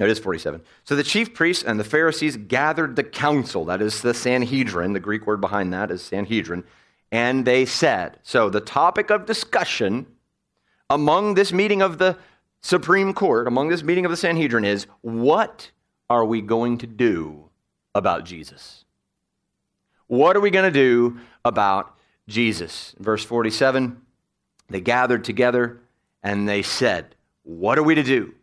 No, 0.00 0.06
it 0.06 0.10
is 0.10 0.18
47. 0.18 0.62
So 0.84 0.96
the 0.96 1.02
chief 1.02 1.34
priests 1.34 1.62
and 1.62 1.78
the 1.78 1.84
Pharisees 1.84 2.38
gathered 2.38 2.96
the 2.96 3.04
council, 3.04 3.66
that 3.66 3.82
is 3.82 4.00
the 4.00 4.14
Sanhedrin, 4.14 4.94
the 4.94 5.00
Greek 5.00 5.26
word 5.26 5.42
behind 5.42 5.74
that 5.74 5.90
is 5.90 6.00
Sanhedrin, 6.00 6.64
and 7.12 7.44
they 7.44 7.66
said, 7.66 8.18
so 8.22 8.48
the 8.48 8.62
topic 8.62 9.10
of 9.10 9.26
discussion 9.26 10.06
among 10.88 11.34
this 11.34 11.52
meeting 11.52 11.82
of 11.82 11.98
the 11.98 12.16
Supreme 12.62 13.12
Court, 13.12 13.46
among 13.46 13.68
this 13.68 13.82
meeting 13.82 14.06
of 14.06 14.10
the 14.10 14.16
Sanhedrin 14.16 14.64
is, 14.64 14.86
what 15.02 15.70
are 16.08 16.24
we 16.24 16.40
going 16.40 16.78
to 16.78 16.86
do 16.86 17.50
about 17.94 18.24
Jesus? 18.24 18.86
What 20.06 20.34
are 20.34 20.40
we 20.40 20.50
going 20.50 20.64
to 20.64 20.78
do 20.78 21.20
about 21.44 21.94
Jesus? 22.26 22.94
Verse 22.98 23.24
47 23.24 24.00
they 24.70 24.80
gathered 24.80 25.24
together 25.24 25.80
and 26.22 26.48
they 26.48 26.62
said, 26.62 27.16
What 27.42 27.76
are 27.76 27.82
we 27.82 27.96
to 27.96 28.04
do? 28.04 28.34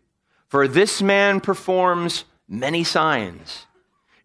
For 0.48 0.68
this 0.68 1.02
man 1.02 1.42
performs 1.42 2.26
many 2.48 2.84
signs. 2.84 3.66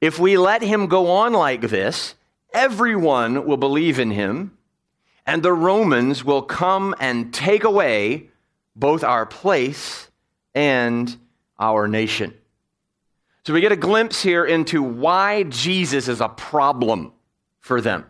If 0.00 0.18
we 0.18 0.38
let 0.38 0.62
him 0.62 0.86
go 0.86 1.10
on 1.10 1.32
like 1.32 1.62
this, 1.62 2.14
everyone 2.52 3.46
will 3.46 3.56
believe 3.56 3.98
in 3.98 4.10
him, 4.10 4.56
and 5.26 5.42
the 5.42 5.52
Romans 5.52 6.24
will 6.24 6.42
come 6.42 6.94
and 7.00 7.32
take 7.32 7.64
away 7.64 8.28
both 8.74 9.04
our 9.04 9.26
place 9.26 10.10
and 10.54 11.16
our 11.58 11.88
nation. 11.88 12.34
So 13.44 13.52
we 13.52 13.60
get 13.60 13.72
a 13.72 13.76
glimpse 13.76 14.22
here 14.22 14.44
into 14.44 14.82
why 14.82 15.42
Jesus 15.44 16.06
is 16.06 16.20
a 16.20 16.28
problem 16.28 17.12
for 17.58 17.80
them. 17.80 18.06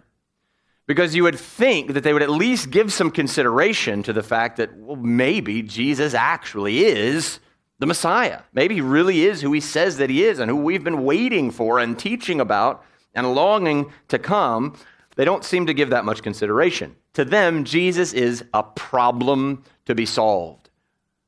Because 0.87 1.15
you 1.15 1.23
would 1.23 1.39
think 1.39 1.95
that 1.95 2.05
they 2.05 2.13
would 2.13 2.23
at 2.23 2.31
least 2.31 2.71
give 2.71 2.93
some 2.93 3.11
consideration 3.11 4.03
to 4.03 4.13
the 4.13 4.23
fact 4.23 4.59
that, 4.59 4.77
well, 4.77 4.97
maybe 4.97 5.63
Jesus 5.63 6.13
actually 6.13 6.85
is 6.85 7.39
the 7.83 7.87
Messiah. 7.87 8.43
Maybe 8.53 8.77
he 8.77 8.81
really 8.81 9.25
is 9.25 9.41
who 9.41 9.51
he 9.53 9.59
says 9.59 9.97
that 9.97 10.09
he 10.09 10.23
is 10.23 10.39
and 10.39 10.49
who 10.49 10.57
we've 10.57 10.85
been 10.85 11.03
waiting 11.03 11.51
for 11.51 11.81
and 11.81 11.99
teaching 11.99 12.41
about 12.41 12.85
and 13.13 13.35
longing 13.35 13.91
to 14.07 14.21
come. 14.21 14.79
They 15.17 15.25
don't 15.25 15.45
seem 15.45 15.67
to 15.67 15.75
give 15.75 15.91
that 15.91 16.05
much 16.05 16.23
consideration. 16.23 16.95
To 17.15 17.25
them, 17.25 17.65
Jesus 17.65 18.13
is 18.13 18.45
a 18.55 18.63
problem 18.63 19.65
to 19.87 19.97
be 19.97 20.07
solved. 20.07 20.71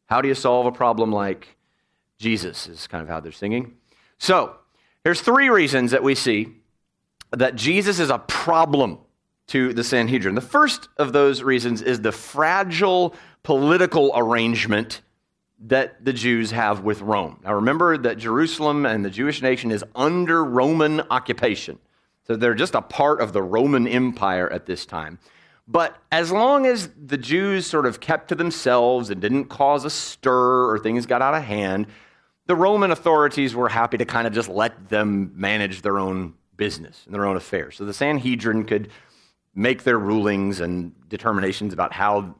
How 0.06 0.20
do 0.20 0.28
you 0.28 0.36
solve 0.36 0.66
a 0.66 0.70
problem 0.70 1.10
like 1.10 1.56
Jesus? 2.18 2.68
Is 2.68 2.86
kind 2.86 3.02
of 3.02 3.08
how 3.08 3.18
they're 3.18 3.32
singing. 3.32 3.74
So, 4.18 4.54
there's 5.02 5.22
three 5.22 5.48
reasons 5.48 5.90
that 5.90 6.04
we 6.04 6.14
see 6.14 6.50
that 7.32 7.56
Jesus 7.56 7.98
is 7.98 8.10
a 8.10 8.18
problem 8.18 8.98
to 9.48 9.72
the 9.72 9.82
Sanhedrin. 9.82 10.36
The 10.36 10.40
first 10.40 10.88
of 10.98 11.12
those 11.12 11.42
reasons 11.42 11.82
is 11.82 12.00
the 12.00 12.12
fragile 12.12 13.16
political 13.42 14.12
arrangement 14.14 15.00
that 15.66 16.04
the 16.04 16.12
Jews 16.12 16.50
have 16.50 16.80
with 16.80 17.00
Rome. 17.00 17.40
Now 17.42 17.54
remember 17.54 17.96
that 17.96 18.18
Jerusalem 18.18 18.84
and 18.84 19.04
the 19.04 19.10
Jewish 19.10 19.40
nation 19.40 19.70
is 19.70 19.84
under 19.94 20.44
Roman 20.44 21.00
occupation. 21.10 21.78
So 22.26 22.36
they're 22.36 22.54
just 22.54 22.74
a 22.74 22.82
part 22.82 23.20
of 23.20 23.32
the 23.32 23.42
Roman 23.42 23.86
Empire 23.86 24.50
at 24.50 24.66
this 24.66 24.86
time. 24.86 25.18
But 25.66 25.96
as 26.12 26.30
long 26.30 26.66
as 26.66 26.90
the 26.90 27.16
Jews 27.16 27.66
sort 27.66 27.86
of 27.86 28.00
kept 28.00 28.28
to 28.28 28.34
themselves 28.34 29.08
and 29.08 29.20
didn't 29.20 29.46
cause 29.46 29.84
a 29.84 29.90
stir 29.90 30.68
or 30.70 30.78
things 30.78 31.06
got 31.06 31.22
out 31.22 31.34
of 31.34 31.42
hand, 31.42 31.86
the 32.46 32.54
Roman 32.56 32.90
authorities 32.90 33.54
were 33.54 33.70
happy 33.70 33.96
to 33.96 34.04
kind 34.04 34.26
of 34.26 34.34
just 34.34 34.50
let 34.50 34.90
them 34.90 35.32
manage 35.34 35.80
their 35.80 35.98
own 35.98 36.34
business 36.58 37.02
and 37.06 37.14
their 37.14 37.24
own 37.24 37.36
affairs. 37.36 37.76
So 37.76 37.86
the 37.86 37.94
Sanhedrin 37.94 38.64
could 38.64 38.90
make 39.54 39.84
their 39.84 39.98
rulings 39.98 40.60
and 40.60 40.92
determinations 41.08 41.72
about 41.72 41.92
how 41.94 42.34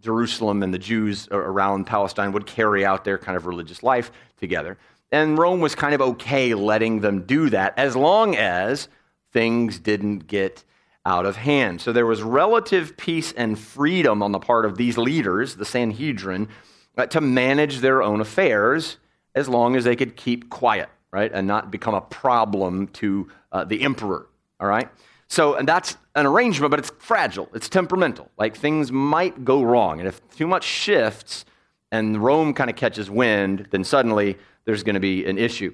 Jerusalem 0.00 0.62
and 0.62 0.72
the 0.72 0.78
Jews 0.78 1.28
around 1.30 1.86
Palestine 1.86 2.32
would 2.32 2.46
carry 2.46 2.84
out 2.84 3.04
their 3.04 3.18
kind 3.18 3.36
of 3.36 3.46
religious 3.46 3.82
life 3.82 4.10
together. 4.38 4.78
And 5.12 5.36
Rome 5.36 5.60
was 5.60 5.74
kind 5.74 5.94
of 5.94 6.00
okay 6.00 6.54
letting 6.54 7.00
them 7.00 7.22
do 7.22 7.50
that 7.50 7.74
as 7.76 7.96
long 7.96 8.36
as 8.36 8.88
things 9.32 9.78
didn't 9.78 10.26
get 10.26 10.64
out 11.04 11.26
of 11.26 11.36
hand. 11.36 11.80
So 11.80 11.92
there 11.92 12.06
was 12.06 12.22
relative 12.22 12.96
peace 12.96 13.32
and 13.32 13.58
freedom 13.58 14.22
on 14.22 14.32
the 14.32 14.38
part 14.38 14.64
of 14.64 14.76
these 14.76 14.98
leaders, 14.98 15.56
the 15.56 15.64
Sanhedrin, 15.64 16.48
uh, 16.96 17.06
to 17.06 17.20
manage 17.20 17.78
their 17.78 18.02
own 18.02 18.20
affairs 18.20 18.98
as 19.34 19.48
long 19.48 19.76
as 19.76 19.84
they 19.84 19.96
could 19.96 20.16
keep 20.16 20.50
quiet, 20.50 20.88
right, 21.10 21.30
and 21.32 21.46
not 21.46 21.70
become 21.70 21.94
a 21.94 22.00
problem 22.00 22.88
to 22.88 23.28
uh, 23.52 23.64
the 23.64 23.82
emperor, 23.82 24.26
all 24.58 24.68
right? 24.68 24.88
So, 25.30 25.54
and 25.54 25.66
that's 25.66 25.96
an 26.16 26.26
arrangement, 26.26 26.72
but 26.72 26.80
it's 26.80 26.90
fragile, 26.98 27.48
it's 27.54 27.68
temperamental. 27.68 28.28
Like 28.36 28.56
things 28.56 28.90
might 28.90 29.44
go 29.44 29.62
wrong. 29.62 30.00
And 30.00 30.08
if 30.08 30.20
too 30.30 30.48
much 30.48 30.64
shifts 30.64 31.44
and 31.92 32.18
Rome 32.18 32.52
kind 32.52 32.68
of 32.68 32.74
catches 32.74 33.08
wind, 33.08 33.68
then 33.70 33.84
suddenly 33.84 34.36
there's 34.64 34.82
going 34.82 34.94
to 34.94 35.00
be 35.00 35.24
an 35.24 35.38
issue. 35.38 35.72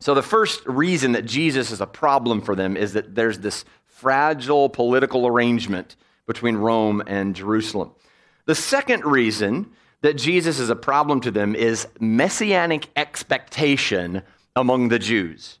So, 0.00 0.14
the 0.14 0.22
first 0.22 0.66
reason 0.66 1.12
that 1.12 1.26
Jesus 1.26 1.70
is 1.70 1.80
a 1.80 1.86
problem 1.86 2.42
for 2.42 2.56
them 2.56 2.76
is 2.76 2.94
that 2.94 3.14
there's 3.14 3.38
this 3.38 3.64
fragile 3.86 4.68
political 4.68 5.28
arrangement 5.28 5.94
between 6.26 6.56
Rome 6.56 7.04
and 7.06 7.36
Jerusalem. 7.36 7.92
The 8.46 8.56
second 8.56 9.04
reason 9.04 9.70
that 10.00 10.14
Jesus 10.14 10.58
is 10.58 10.70
a 10.70 10.76
problem 10.76 11.20
to 11.20 11.30
them 11.30 11.54
is 11.54 11.86
messianic 12.00 12.88
expectation 12.96 14.22
among 14.56 14.88
the 14.88 14.98
Jews. 14.98 15.60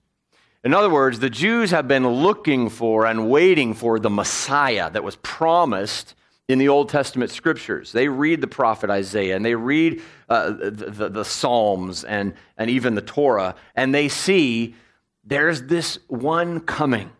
In 0.64 0.74
other 0.74 0.90
words, 0.90 1.18
the 1.18 1.30
Jews 1.30 1.72
have 1.72 1.88
been 1.88 2.06
looking 2.06 2.68
for 2.68 3.04
and 3.04 3.28
waiting 3.28 3.74
for 3.74 3.98
the 3.98 4.10
Messiah 4.10 4.90
that 4.90 5.02
was 5.02 5.16
promised 5.16 6.14
in 6.48 6.58
the 6.58 6.68
Old 6.68 6.88
Testament 6.88 7.32
scriptures. 7.32 7.90
They 7.90 8.06
read 8.06 8.40
the 8.40 8.46
prophet 8.46 8.88
Isaiah 8.88 9.34
and 9.34 9.44
they 9.44 9.56
read 9.56 10.02
uh, 10.28 10.50
the, 10.50 11.08
the, 11.08 11.24
Psalms 11.24 12.04
and, 12.04 12.34
and 12.56 12.70
even 12.70 12.94
the 12.94 13.02
Torah, 13.02 13.56
and 13.74 13.92
they 13.92 14.08
see 14.08 14.76
there's 15.24 15.62
this 15.64 15.98
one 16.06 16.60
coming 16.60 17.10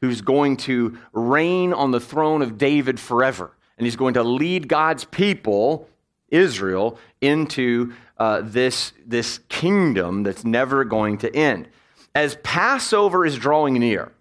who's 0.00 0.20
going 0.20 0.56
to 0.56 0.98
reign 1.12 1.72
on 1.72 1.92
the 1.92 2.00
throne 2.00 2.42
of 2.42 2.58
David 2.58 2.98
forever. 2.98 3.52
And 3.76 3.86
he's 3.86 3.96
going 3.96 4.14
to 4.14 4.24
lead 4.24 4.66
God's 4.66 5.04
people, 5.04 5.88
Israel, 6.28 6.98
into 7.20 7.92
uh, 8.16 8.42
this, 8.42 8.92
this 9.06 9.38
kingdom 9.48 10.24
that's 10.24 10.44
never 10.44 10.84
going 10.84 11.18
to 11.18 11.34
end 11.34 11.68
as 12.14 12.36
Passover 12.42 13.24
is 13.24 13.36
drawing 13.36 13.74
near, 13.74 14.12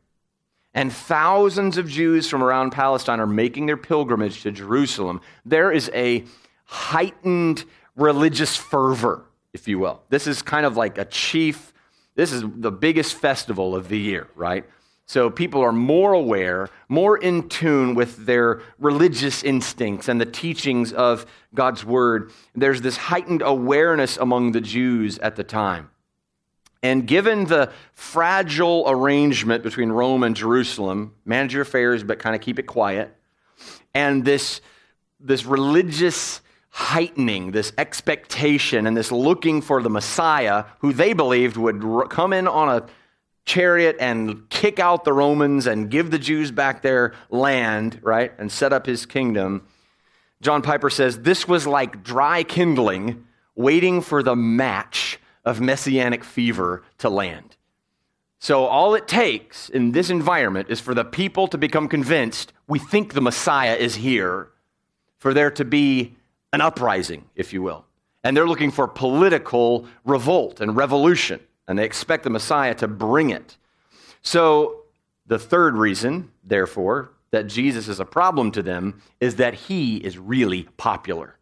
and 0.74 0.94
thousands 0.94 1.78
of 1.78 1.90
Jews 1.90 2.30
from 2.30 2.44
around 2.44 2.72
Palestine 2.72 3.20
are 3.20 3.28
making 3.28 3.66
their 3.66 3.78
pilgrimage 3.78 4.44
to 4.44 4.52
Jerusalem, 4.52 5.22
there 5.46 5.72
is 5.72 5.90
a 5.94 6.24
heightened 6.66 7.66
religious 7.96 8.56
fervor, 8.56 9.26
if 9.54 9.68
you 9.68 9.80
will. 9.80 10.04
This 10.10 10.28
is 10.28 10.42
kind 10.42 10.66
of 10.66 10.78
like 10.78 10.98
a 10.98 11.06
chief, 11.06 11.74
this 12.16 12.32
is 12.32 12.44
the 12.46 12.72
biggest 12.72 13.16
festival 13.16 13.76
of 13.76 13.90
the 13.90 13.98
year, 13.98 14.28
right? 14.36 14.66
So 15.08 15.30
people 15.30 15.62
are 15.62 15.72
more 15.72 16.12
aware, 16.12 16.70
more 16.90 17.18
in 17.18 17.48
tune 17.48 17.96
with 17.96 18.26
their 18.26 18.62
religious 18.78 19.42
instincts 19.42 20.10
and 20.10 20.20
the 20.20 20.26
teachings 20.26 20.92
of 20.92 21.26
God's 21.56 21.86
word. 21.86 22.32
There's 22.54 22.82
this 22.82 22.98
heightened 22.98 23.42
awareness 23.42 24.18
among 24.18 24.52
the 24.52 24.62
Jews 24.62 25.18
at 25.20 25.38
the 25.38 25.46
time. 25.46 25.90
And 26.84 27.08
given 27.08 27.46
the 27.46 27.72
fragile 27.94 28.86
arrangement 28.88 29.64
between 29.64 29.90
Rome 29.90 30.24
and 30.24 30.36
Jerusalem, 30.36 31.14
manage 31.26 31.54
your 31.54 31.64
affairs, 31.64 32.04
but 32.04 32.20
kind 32.20 32.36
of 32.36 32.42
keep 32.42 32.60
it 32.60 32.64
quiet, 32.64 33.16
and 33.94 34.24
this, 34.24 34.62
this 35.20 35.46
religious 35.46 36.42
heightening, 36.70 37.52
this 37.52 37.74
expectation, 37.78 38.86
and 38.86 38.96
this 38.96 39.12
looking 39.12 39.62
for 39.62 39.82
the 39.82 39.90
Messiah, 39.90 40.66
who 40.80 40.94
they 40.94 41.14
believed 41.14 41.58
would 41.58 41.82
come 42.10 42.34
in 42.34 42.48
on 42.48 42.70
a 42.70 42.86
chariot 43.46 43.96
and 44.00 44.48
kick 44.50 44.78
out 44.78 45.04
the 45.04 45.14
Romans 45.14 45.66
and 45.66 45.90
give 45.90 46.12
the 46.12 46.20
Jews 46.20 46.52
back 46.52 46.84
their 46.84 47.14
land, 47.32 48.00
right, 48.04 48.32
and 48.38 48.52
set 48.52 48.74
up 48.74 48.86
his 48.86 49.08
kingdom. 49.08 49.66
John 50.42 50.62
Piper 50.62 50.92
says 50.92 51.22
this 51.22 51.48
was 51.48 51.66
like 51.66 52.04
dry 52.04 52.44
kindling 52.44 53.26
waiting 53.56 54.02
for 54.02 54.22
the 54.22 54.36
match 54.36 55.20
of 55.48 55.62
messianic 55.62 56.26
fever 56.26 56.84
to 56.98 57.10
land. 57.10 57.56
So, 58.40 58.66
all 58.66 58.94
it 58.96 59.08
takes 59.08 59.70
in 59.70 59.94
this 59.94 60.10
environment 60.10 60.68
is 60.70 60.80
for 60.80 60.94
the 60.94 61.06
people 61.06 61.48
to 61.48 61.58
become 61.58 61.88
convinced 61.88 62.54
we 62.68 62.78
think 62.78 63.14
the 63.14 63.22
Messiah 63.22 63.76
is 63.76 63.96
here, 63.96 64.50
for 65.18 65.34
there 65.34 65.50
to 65.52 65.66
be 65.66 66.16
an 66.52 66.62
uprising, 66.62 67.26
if 67.36 67.54
you 67.54 67.62
will. 67.64 67.86
And 68.24 68.36
they're 68.36 68.48
looking 68.48 68.72
for 68.72 68.88
political 68.88 69.88
revolt 70.04 70.60
and 70.60 70.76
revolution, 70.76 71.40
and 71.68 71.80
they 71.80 71.86
expect 71.86 72.26
the 72.26 72.30
Messiah 72.30 72.76
to 72.76 72.88
bring 72.88 73.30
it. 73.30 73.58
So, 74.22 74.82
the 75.26 75.40
third 75.40 75.76
reason, 75.76 76.30
therefore, 76.44 77.12
that 77.32 77.48
Jesus 77.48 77.88
is 77.88 78.02
a 78.02 78.06
problem 78.06 78.52
to 78.52 78.62
them 78.62 79.02
is 79.22 79.38
that 79.38 79.54
he 79.54 79.98
is 79.98 80.18
really 80.18 80.64
popular. 80.76 81.38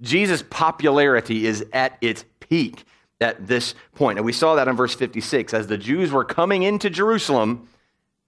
Jesus' 0.00 0.42
popularity 0.48 1.46
is 1.46 1.64
at 1.74 1.98
its 2.00 2.24
peak 2.40 2.84
at 3.20 3.46
this 3.46 3.74
point. 3.94 4.18
And 4.18 4.24
we 4.24 4.32
saw 4.32 4.54
that 4.54 4.68
in 4.68 4.76
verse 4.76 4.94
56. 4.94 5.52
As 5.54 5.66
the 5.66 5.78
Jews 5.78 6.10
were 6.10 6.24
coming 6.24 6.62
into 6.62 6.90
Jerusalem, 6.90 7.68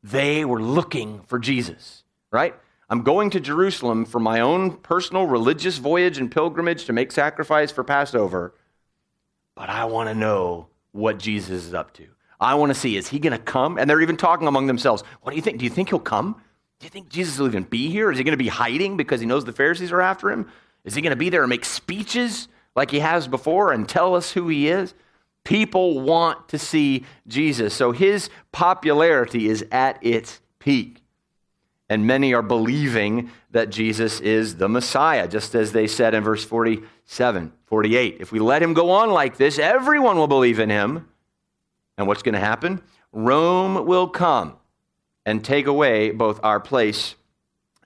they 0.03 0.45
were 0.45 0.61
looking 0.61 1.21
for 1.27 1.39
Jesus, 1.39 2.05
right? 2.31 2.55
I'm 2.91 3.03
going 3.03 3.31
to 3.31 3.41
Jerusalem 3.41 4.05
for 4.05 4.21
my 4.21 4.41
own 4.41 4.77
personal 4.77 5.27
religious 5.27 5.79
voyage 5.79 6.19
and 6.19 6.31
pilgrimage 6.31 6.85
to 6.87 6.93
make 6.93 7.11
sacrifice 7.11 7.73
for 7.73 7.85
Passover, 7.85 8.55
but 9.55 9.71
I 9.71 9.87
want 9.87 10.11
to 10.11 10.15
know 10.15 10.67
what 10.91 11.19
Jesus 11.19 11.65
is 11.65 11.75
up 11.75 11.95
to. 11.95 12.07
I 12.39 12.55
want 12.55 12.71
to 12.71 12.79
see, 12.79 12.97
is 12.97 13.09
he 13.09 13.19
going 13.19 13.33
to 13.33 13.39
come? 13.39 13.79
And 13.79 13.89
they're 13.89 14.01
even 14.01 14.17
talking 14.17 14.49
among 14.49 14.67
themselves. 14.67 15.05
What 15.23 15.31
do 15.31 15.37
you 15.37 15.43
think? 15.43 15.59
Do 15.59 15.65
you 15.65 15.71
think 15.71 15.89
he'll 15.89 16.01
come? 16.01 16.35
Do 16.81 16.85
you 16.85 16.91
think 16.91 17.09
Jesus 17.09 17.39
will 17.39 17.47
even 17.47 17.63
be 17.63 17.89
here? 17.89 18.11
Is 18.11 18.19
he 18.19 18.25
going 18.25 18.33
to 18.33 18.37
be 18.37 18.49
hiding 18.49 18.97
because 18.97 19.21
he 19.21 19.27
knows 19.27 19.45
the 19.45 19.53
Pharisees 19.53 19.93
are 19.93 20.01
after 20.01 20.31
him? 20.31 20.51
Is 20.85 20.95
he 20.95 21.01
going 21.01 21.13
to 21.13 21.17
be 21.17 21.31
there 21.31 21.43
and 21.43 21.51
make 21.51 21.65
speeches 21.65 22.49
like 22.75 22.91
he 22.91 23.01
has 23.01 23.29
before 23.29 23.73
and 23.73 23.89
tell 23.89 24.15
us 24.15 24.33
who 24.33 24.49
he 24.49 24.69
is. 24.69 24.95
People 25.45 26.01
want 26.01 26.49
to 26.49 26.59
see 26.59 27.05
Jesus. 27.27 27.75
So 27.75 27.93
his 27.93 28.31
popularity 28.53 29.49
is 29.49 29.65
at 29.73 29.99
its 30.05 30.41
peak. 30.59 31.03
And 31.89 32.07
many 32.07 32.33
are 32.33 32.43
believing 32.43 33.31
that 33.51 33.69
Jesus 33.69 34.21
is 34.21 34.57
the 34.57 34.69
Messiah, 34.69 35.29
just 35.29 35.55
as 35.55 35.73
they 35.73 35.87
said 35.87 36.15
in 36.15 36.23
verse 36.23 36.45
47, 36.45 37.53
48. 37.67 38.17
If 38.21 38.33
we 38.33 38.39
let 38.39 38.63
him 38.63 38.73
go 38.73 38.91
on 38.91 39.11
like 39.11 39.37
this, 39.37 39.59
everyone 39.59 40.17
will 40.17 40.29
believe 40.29 40.59
in 40.59 40.71
him. 40.71 41.09
And 41.99 42.07
what's 42.07 42.23
going 42.23 42.35
to 42.35 42.41
happen? 42.41 42.81
Rome 43.13 43.85
will 43.85 44.09
come 44.09 44.57
and 45.27 45.45
take 45.45 45.67
away 45.67 46.11
both 46.13 46.41
our 46.43 46.61
place 46.61 47.15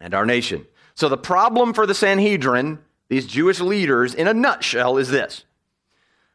and 0.00 0.14
our 0.14 0.24
nation. 0.24 0.66
So 0.94 1.08
the 1.08 1.16
problem 1.16 1.74
for 1.74 1.86
the 1.86 1.94
Sanhedrin, 1.94 2.78
these 3.08 3.26
Jewish 3.26 3.60
leaders, 3.60 4.14
in 4.14 4.28
a 4.28 4.34
nutshell, 4.34 4.98
is 4.98 5.10
this 5.10 5.44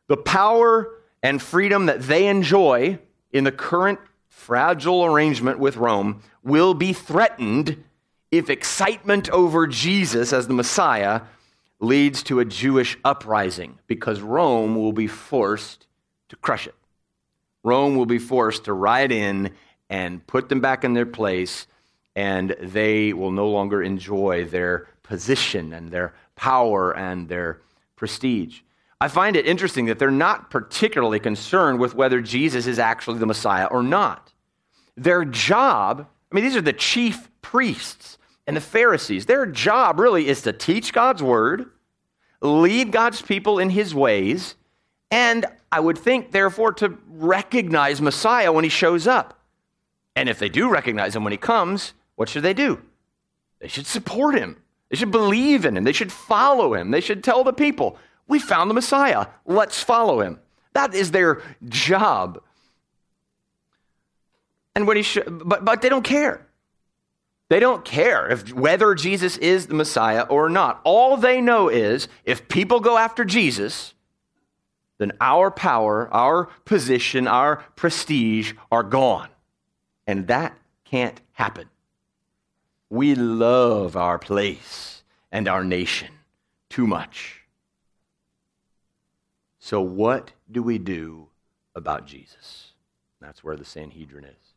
the 0.08 0.18
power 0.18 0.90
and 1.24 1.42
freedom 1.42 1.86
that 1.86 2.01
they 2.01 2.28
enjoy 2.28 3.00
in 3.32 3.44
the 3.44 3.51
current 3.51 4.00
fragile 4.28 5.06
arrangement 5.06 5.60
with 5.60 5.78
Rome 5.78 6.22
will 6.44 6.74
be 6.74 6.94
threatened 6.94 7.84
if 8.32 8.50
excitement 8.50 9.30
over 9.30 9.68
Jesus 9.68 10.34
as 10.34 10.48
the 10.48 10.54
Messiah 10.54 11.22
leads 11.80 12.24
to 12.24 12.40
a 12.40 12.46
Jewish 12.46 12.98
uprising, 13.04 13.80
because 13.88 14.22
Rome 14.22 14.75
will 14.75 14.94
be 14.94 15.08
forced 15.08 15.88
to 16.30 16.36
crush 16.36 16.68
it. 16.68 16.75
Rome 17.63 17.96
will 17.96 18.06
be 18.06 18.20
forced 18.20 18.66
to 18.66 18.74
ride 18.74 19.12
in 19.12 19.51
and 19.90 20.25
put 20.25 20.50
them 20.50 20.62
back 20.62 20.84
in 20.84 20.94
their 20.94 21.06
place, 21.06 21.68
and 22.16 22.56
they 22.60 23.13
will 23.13 23.32
no 23.32 23.50
longer 23.50 23.84
enjoy 23.84 24.46
their 24.46 24.88
position 25.04 25.74
and 25.74 25.92
their 25.92 26.13
power 26.41 26.98
and 26.98 27.29
their 27.29 27.62
prestige. 27.95 28.62
I 29.00 29.07
find 29.07 29.36
it 29.36 29.45
interesting 29.45 29.86
that 29.86 30.00
they're 30.00 30.10
not 30.10 30.50
particularly 30.50 31.19
concerned 31.19 31.79
with 31.79 31.93
whether 31.93 32.19
Jesus 32.19 32.65
is 32.65 32.79
actually 32.79 33.19
the 33.19 33.27
Messiah 33.27 33.67
or 33.67 33.83
not. 33.83 34.33
Their 34.98 35.24
job, 35.24 36.07
I 36.31 36.36
mean, 36.36 36.43
these 36.43 36.55
are 36.55 36.62
the 36.62 36.74
chief 36.74 37.29
priests 37.43 38.17
and 38.48 38.57
the 38.57 38.62
Pharisees. 38.62 39.27
Their 39.27 39.45
job 39.45 40.00
really 40.00 40.27
is 40.27 40.41
to 40.41 40.51
teach 40.51 40.93
God's 40.93 41.21
word, 41.21 41.69
lead 42.41 42.91
God's 42.91 43.21
people 43.21 43.60
in 43.60 43.69
his 43.69 43.93
ways, 43.93 44.55
and 45.12 45.45
I 45.71 45.79
would 45.79 46.00
think, 46.00 46.31
therefore, 46.31 46.74
to 46.74 46.98
recognize 47.07 48.01
Messiah 48.01 48.51
when 48.51 48.63
he 48.63 48.69
shows 48.69 49.05
up. 49.05 49.39
And 50.15 50.27
if 50.27 50.39
they 50.39 50.50
do 50.50 50.69
recognize 50.69 51.15
him 51.15 51.24
when 51.24 51.33
he 51.33 51.38
comes, 51.38 51.93
what 52.15 52.29
should 52.29 52.43
they 52.43 52.55
do? 52.55 52.81
They 53.60 53.67
should 53.67 53.86
support 53.86 54.36
him. 54.36 54.57
They 54.91 54.98
should 54.98 55.12
believe 55.12 55.65
in 55.65 55.77
him. 55.77 55.86
They 55.86 55.93
should 55.93 56.12
follow 56.12 56.74
him. 56.74 56.91
They 56.91 57.00
should 57.00 57.24
tell 57.24 57.45
the 57.45 57.53
people, 57.53 57.98
we 58.27 58.39
found 58.39 58.69
the 58.69 58.75
Messiah. 58.75 59.27
Let's 59.45 59.81
follow 59.81 60.19
him. 60.19 60.39
That 60.74 60.93
is 60.93 61.12
their 61.12 61.41
job. 61.67 62.43
And 64.75 64.86
when 64.86 64.98
he 64.98 65.03
sh- 65.03 65.19
but, 65.27 65.63
but 65.63 65.81
they 65.81 65.88
don't 65.88 66.03
care. 66.03 66.45
They 67.50 67.60
don't 67.60 67.86
care 67.86 68.29
if 68.29 68.53
whether 68.53 68.93
Jesus 68.93 69.38
is 69.38 69.67
the 69.67 69.74
Messiah 69.74 70.24
or 70.24 70.50
not. 70.50 70.81
All 70.83 71.15
they 71.17 71.39
know 71.39 71.69
is 71.69 72.10
if 72.25 72.48
people 72.50 72.81
go 72.81 72.98
after 72.98 73.24
Jesus, 73.25 73.93
then 74.98 75.13
our 75.21 75.51
power, 75.51 76.13
our 76.13 76.45
position, 76.65 77.27
our 77.27 77.57
prestige 77.75 78.53
are 78.71 78.83
gone. 78.83 79.29
And 80.05 80.27
that 80.27 80.57
can't 80.86 81.19
happen. 81.33 81.71
We 82.91 83.15
love 83.15 83.95
our 83.95 84.19
place 84.19 85.01
and 85.31 85.48
our 85.48 85.63
nation 85.63 86.10
too 86.69 86.86
much. 86.86 87.41
So, 89.60 89.79
what 89.79 90.33
do 90.51 90.62
we 90.62 90.77
do 90.77 91.27
about 91.74 92.05
Jesus? 92.05 92.74
That's 93.21 93.45
where 93.45 93.55
the 93.55 93.63
Sanhedrin 93.63 94.25
is. 94.25 94.53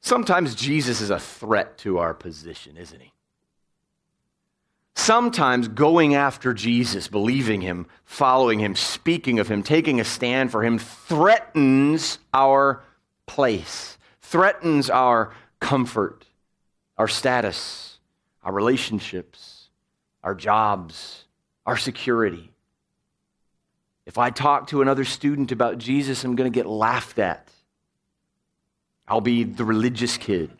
Sometimes 0.00 0.54
Jesus 0.54 1.00
is 1.00 1.10
a 1.10 1.18
threat 1.18 1.76
to 1.78 1.98
our 1.98 2.14
position, 2.14 2.76
isn't 2.76 3.00
he? 3.00 3.12
Sometimes 4.94 5.66
going 5.66 6.14
after 6.14 6.54
Jesus, 6.54 7.08
believing 7.08 7.62
him, 7.62 7.88
following 8.04 8.60
him, 8.60 8.76
speaking 8.76 9.40
of 9.40 9.48
him, 9.48 9.64
taking 9.64 9.98
a 9.98 10.04
stand 10.04 10.52
for 10.52 10.62
him 10.62 10.78
threatens 10.78 12.20
our 12.32 12.84
place, 13.26 13.98
threatens 14.20 14.88
our 14.88 15.34
comfort, 15.58 16.26
our 16.98 17.08
status, 17.08 17.98
our 18.42 18.52
relationships, 18.52 19.68
our 20.22 20.34
jobs, 20.34 21.24
our 21.64 21.76
security. 21.76 22.50
If 24.06 24.18
I 24.18 24.30
talk 24.30 24.68
to 24.68 24.82
another 24.82 25.04
student 25.04 25.52
about 25.52 25.78
Jesus, 25.78 26.24
I'm 26.24 26.36
going 26.36 26.50
to 26.50 26.54
get 26.54 26.66
laughed 26.66 27.18
at. 27.18 27.48
I'll 29.08 29.20
be 29.20 29.44
the 29.44 29.64
religious 29.64 30.16
kid. 30.16 30.50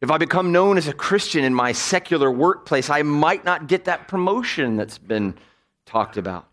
If 0.00 0.10
I 0.10 0.18
become 0.18 0.52
known 0.52 0.78
as 0.78 0.88
a 0.88 0.92
Christian 0.92 1.44
in 1.44 1.54
my 1.54 1.72
secular 1.72 2.30
workplace, 2.30 2.88
I 2.88 3.02
might 3.02 3.44
not 3.44 3.66
get 3.66 3.84
that 3.84 4.08
promotion 4.08 4.76
that's 4.76 4.96
been 4.96 5.34
talked 5.84 6.16
about. 6.16 6.46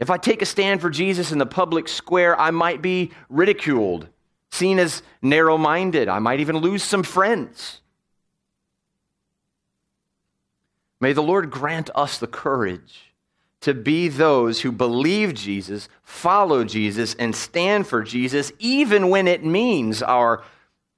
If 0.00 0.10
I 0.10 0.16
take 0.16 0.42
a 0.42 0.46
stand 0.46 0.80
for 0.80 0.90
Jesus 0.90 1.30
in 1.30 1.38
the 1.38 1.46
public 1.46 1.86
square, 1.86 2.38
I 2.38 2.50
might 2.50 2.82
be 2.82 3.12
ridiculed 3.28 4.08
seen 4.50 4.78
as 4.78 5.02
narrow 5.22 5.56
minded. 5.56 6.08
I 6.08 6.18
might 6.18 6.40
even 6.40 6.56
lose 6.56 6.82
some 6.82 7.02
friends. 7.02 7.80
May 11.00 11.14
the 11.14 11.22
Lord 11.22 11.50
grant 11.50 11.88
us 11.94 12.18
the 12.18 12.26
courage 12.26 13.14
to 13.60 13.74
be 13.74 14.08
those 14.08 14.60
who 14.60 14.72
believe 14.72 15.34
Jesus, 15.34 15.88
follow 16.02 16.64
Jesus, 16.64 17.14
and 17.14 17.34
stand 17.34 17.86
for 17.86 18.02
Jesus, 18.02 18.52
even 18.58 19.08
when 19.08 19.26
it 19.26 19.44
means 19.44 20.02
our 20.02 20.42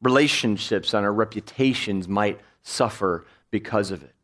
relationships 0.00 0.94
and 0.94 1.04
our 1.04 1.12
reputations 1.12 2.08
might 2.08 2.40
suffer 2.62 3.24
because 3.50 3.90
of 3.90 4.02
it. 4.02 4.14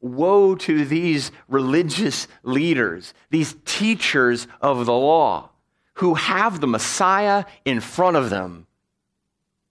Woe 0.00 0.54
to 0.54 0.84
these 0.84 1.32
religious 1.48 2.28
leaders, 2.44 3.14
these 3.30 3.56
teachers 3.64 4.46
of 4.60 4.86
the 4.86 4.92
law 4.92 5.50
who 5.94 6.14
have 6.14 6.60
the 6.60 6.68
Messiah 6.68 7.44
in 7.64 7.80
front 7.80 8.16
of 8.16 8.30
them. 8.30 8.67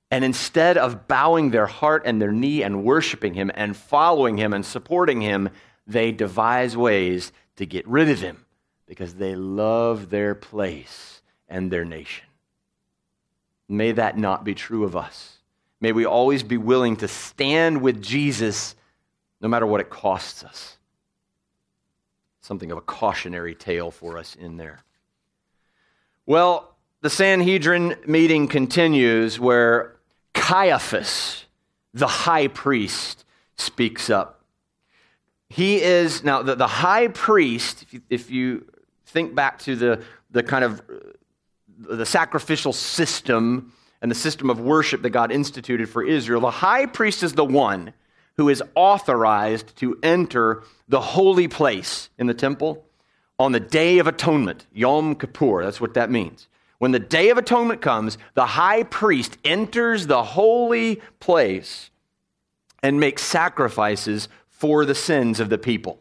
And 0.10 0.24
instead 0.24 0.78
of 0.78 1.08
bowing 1.08 1.52
their 1.52 1.66
heart 1.66 2.04
and 2.06 2.22
their 2.22 2.32
knee 2.32 2.64
and 2.64 2.84
worshiping 2.84 3.34
him 3.34 3.52
and 3.54 3.76
following 3.76 4.38
him 4.38 4.54
and 4.54 4.66
supporting 4.66 5.22
him, 5.22 5.50
they 5.86 6.12
devise 6.12 6.78
ways 6.78 7.32
to 7.58 7.66
get 7.66 7.88
rid 7.88 8.10
of 8.10 8.22
him 8.22 8.46
because 8.86 9.16
they 9.16 9.36
love 9.36 10.10
their 10.10 10.34
place 10.34 11.22
and 11.50 11.70
their 11.70 11.84
nation. 11.84 12.26
May 13.68 13.92
that 13.94 14.18
not 14.18 14.46
be 14.46 14.56
true 14.56 14.86
of 14.86 14.96
us. 14.96 15.34
May 15.82 15.92
we 15.92 16.06
always 16.06 16.42
be 16.42 16.58
willing 16.58 16.96
to 16.98 17.08
stand 17.08 17.82
with 17.82 18.02
Jesus 18.02 18.76
no 19.42 19.48
matter 19.48 19.66
what 19.66 19.82
it 19.82 19.90
costs 19.90 20.44
us. 20.44 20.78
Something 22.40 22.72
of 22.72 22.78
a 22.78 22.82
cautionary 22.82 23.56
tale 23.56 23.92
for 23.92 24.18
us 24.18 24.36
in 24.36 24.56
there. 24.56 24.84
Well, 26.26 26.74
the 27.02 27.10
Sanhedrin 27.10 27.96
meeting 28.08 28.48
continues 28.48 29.40
where 29.40 29.97
Caiaphas, 30.38 31.46
the 31.94 32.08
high 32.08 32.48
priest, 32.48 33.26
speaks 33.58 34.10
up. 34.10 34.42
He 35.50 35.82
is, 35.82 36.24
now, 36.24 36.42
the, 36.42 36.56
the 36.56 36.68
high 36.68 37.08
priest, 37.08 37.84
if 37.84 37.94
you, 37.94 38.02
if 38.10 38.32
you 38.32 38.66
think 39.06 39.34
back 39.34 39.60
to 39.60 39.76
the, 39.76 40.04
the 40.32 40.44
kind 40.44 40.64
of 40.64 40.82
uh, 40.82 41.96
the 41.96 42.06
sacrificial 42.06 42.74
system 42.74 43.72
and 44.02 44.12
the 44.12 44.16
system 44.16 44.50
of 44.50 44.60
worship 44.60 45.02
that 45.02 45.12
God 45.12 45.32
instituted 45.32 45.90
for 45.90 46.04
Israel, 46.04 46.42
the 46.42 46.52
high 46.52 46.86
priest 46.86 47.24
is 47.24 47.34
the 47.34 47.46
one 47.46 47.94
who 48.36 48.50
is 48.50 48.62
authorized 48.76 49.76
to 49.78 49.98
enter 50.04 50.64
the 50.88 51.02
holy 51.02 51.48
place 51.48 52.10
in 52.18 52.28
the 52.28 52.34
temple 52.34 52.86
on 53.40 53.52
the 53.52 53.60
Day 53.60 54.00
of 54.00 54.08
Atonement, 54.08 54.66
Yom 54.74 55.16
Kippur. 55.16 55.64
That's 55.64 55.82
what 55.82 55.94
that 55.94 56.10
means. 56.10 56.48
When 56.80 56.92
the 56.92 57.00
Day 57.00 57.30
of 57.30 57.38
Atonement 57.38 57.82
comes, 57.82 58.18
the 58.36 58.46
high 58.46 58.84
priest 58.84 59.38
enters 59.44 60.08
the 60.08 60.24
holy 60.24 61.02
place 61.20 61.90
and 62.84 63.00
makes 63.00 63.24
sacrifices 63.24 64.30
for 64.48 64.86
the 64.86 64.96
sins 64.96 65.40
of 65.40 65.50
the 65.50 65.58
people. 65.58 66.00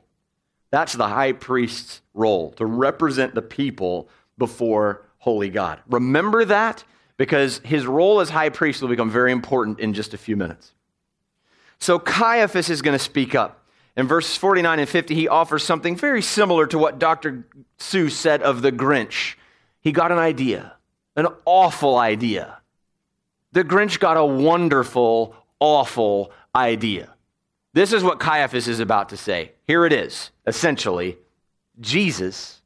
That's 0.70 0.92
the 0.92 1.08
high 1.08 1.32
priest's 1.32 2.02
role, 2.12 2.52
to 2.52 2.66
represent 2.66 3.34
the 3.34 3.42
people 3.42 4.08
before 4.36 5.02
holy 5.18 5.48
God. 5.48 5.80
Remember 5.88 6.44
that 6.44 6.84
because 7.16 7.60
his 7.64 7.86
role 7.86 8.20
as 8.20 8.30
high 8.30 8.50
priest 8.50 8.82
will 8.82 8.88
become 8.88 9.10
very 9.10 9.32
important 9.32 9.80
in 9.80 9.94
just 9.94 10.12
a 10.12 10.18
few 10.18 10.36
minutes. 10.36 10.72
So 11.78 11.98
Caiaphas 11.98 12.68
is 12.68 12.82
going 12.82 12.96
to 12.96 13.02
speak 13.02 13.34
up. 13.34 13.62
In 13.96 14.06
verses 14.06 14.36
49 14.36 14.78
and 14.78 14.88
50, 14.88 15.14
he 15.14 15.28
offers 15.28 15.64
something 15.64 15.96
very 15.96 16.20
similar 16.20 16.66
to 16.66 16.78
what 16.78 16.98
Dr. 16.98 17.46
Seuss 17.78 18.12
said 18.12 18.42
of 18.42 18.60
the 18.60 18.70
Grinch. 18.70 19.36
He 19.86 19.92
got 19.92 20.10
an 20.10 20.18
idea, 20.18 20.72
an 21.14 21.28
awful 21.44 21.96
idea. 21.96 22.58
The 23.52 23.62
Grinch 23.62 24.00
got 24.00 24.16
a 24.16 24.26
wonderful, 24.26 25.36
awful 25.60 26.32
idea. 26.56 27.14
This 27.72 27.92
is 27.92 28.02
what 28.02 28.18
Caiaphas 28.18 28.66
is 28.66 28.80
about 28.80 29.10
to 29.10 29.16
say. 29.16 29.52
Here 29.64 29.86
it 29.86 29.92
is, 29.92 30.32
essentially 30.44 31.18
Jesus 31.80 32.62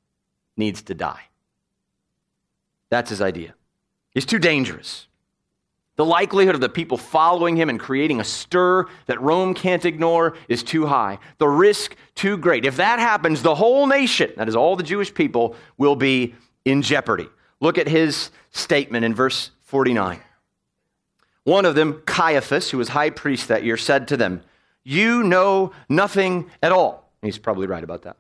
needs 0.57 0.81
to 0.85 0.95
die. 0.95 1.21
That's 2.89 3.11
his 3.11 3.21
idea. 3.21 3.55
It's 4.15 4.25
too 4.25 4.39
dangerous. 4.39 5.07
The 5.97 6.07
likelihood 6.07 6.55
of 6.55 6.63
the 6.63 6.71
people 6.71 6.97
following 6.97 7.55
him 7.55 7.69
and 7.69 7.79
creating 7.79 8.21
a 8.21 8.25
stir 8.25 8.87
that 9.05 9.21
Rome 9.21 9.53
can't 9.53 9.85
ignore 9.85 10.39
is 10.49 10.63
too 10.63 10.87
high. 10.87 11.19
The 11.37 11.49
risk 11.49 11.97
too 12.15 12.39
great. 12.39 12.65
If 12.65 12.77
that 12.77 12.99
happens, 12.99 13.43
the 13.43 13.57
whole 13.57 13.87
nation, 13.87 14.33
that 14.39 14.49
is 14.49 14.57
all 14.57 14.75
the 14.75 14.83
Jewish 14.83 15.13
people, 15.13 15.55
will 15.77 15.97
be 15.97 16.35
in 16.65 16.83
jeopardy. 16.83 17.29
Look 17.61 17.79
at 17.79 17.89
his 17.89 18.31
statement 18.51 19.05
in 19.05 19.15
verse 19.15 19.51
49. 19.63 20.21
One 21.45 21.65
of 21.65 21.75
them, 21.75 22.03
Caiaphas, 22.07 22.71
who 22.71 22.79
was 22.79 22.89
high 22.91 23.11
priest 23.11 23.49
that 23.49 23.65
year, 23.65 23.77
said 23.77 24.09
to 24.09 24.17
them, 24.17 24.43
You 24.85 25.23
know 25.23 25.73
nothing 25.89 26.51
at 26.63 26.73
all. 26.73 27.11
He's 27.23 27.39
probably 27.39 27.67
right 27.67 27.85
about 27.85 28.03
that. 28.03 28.17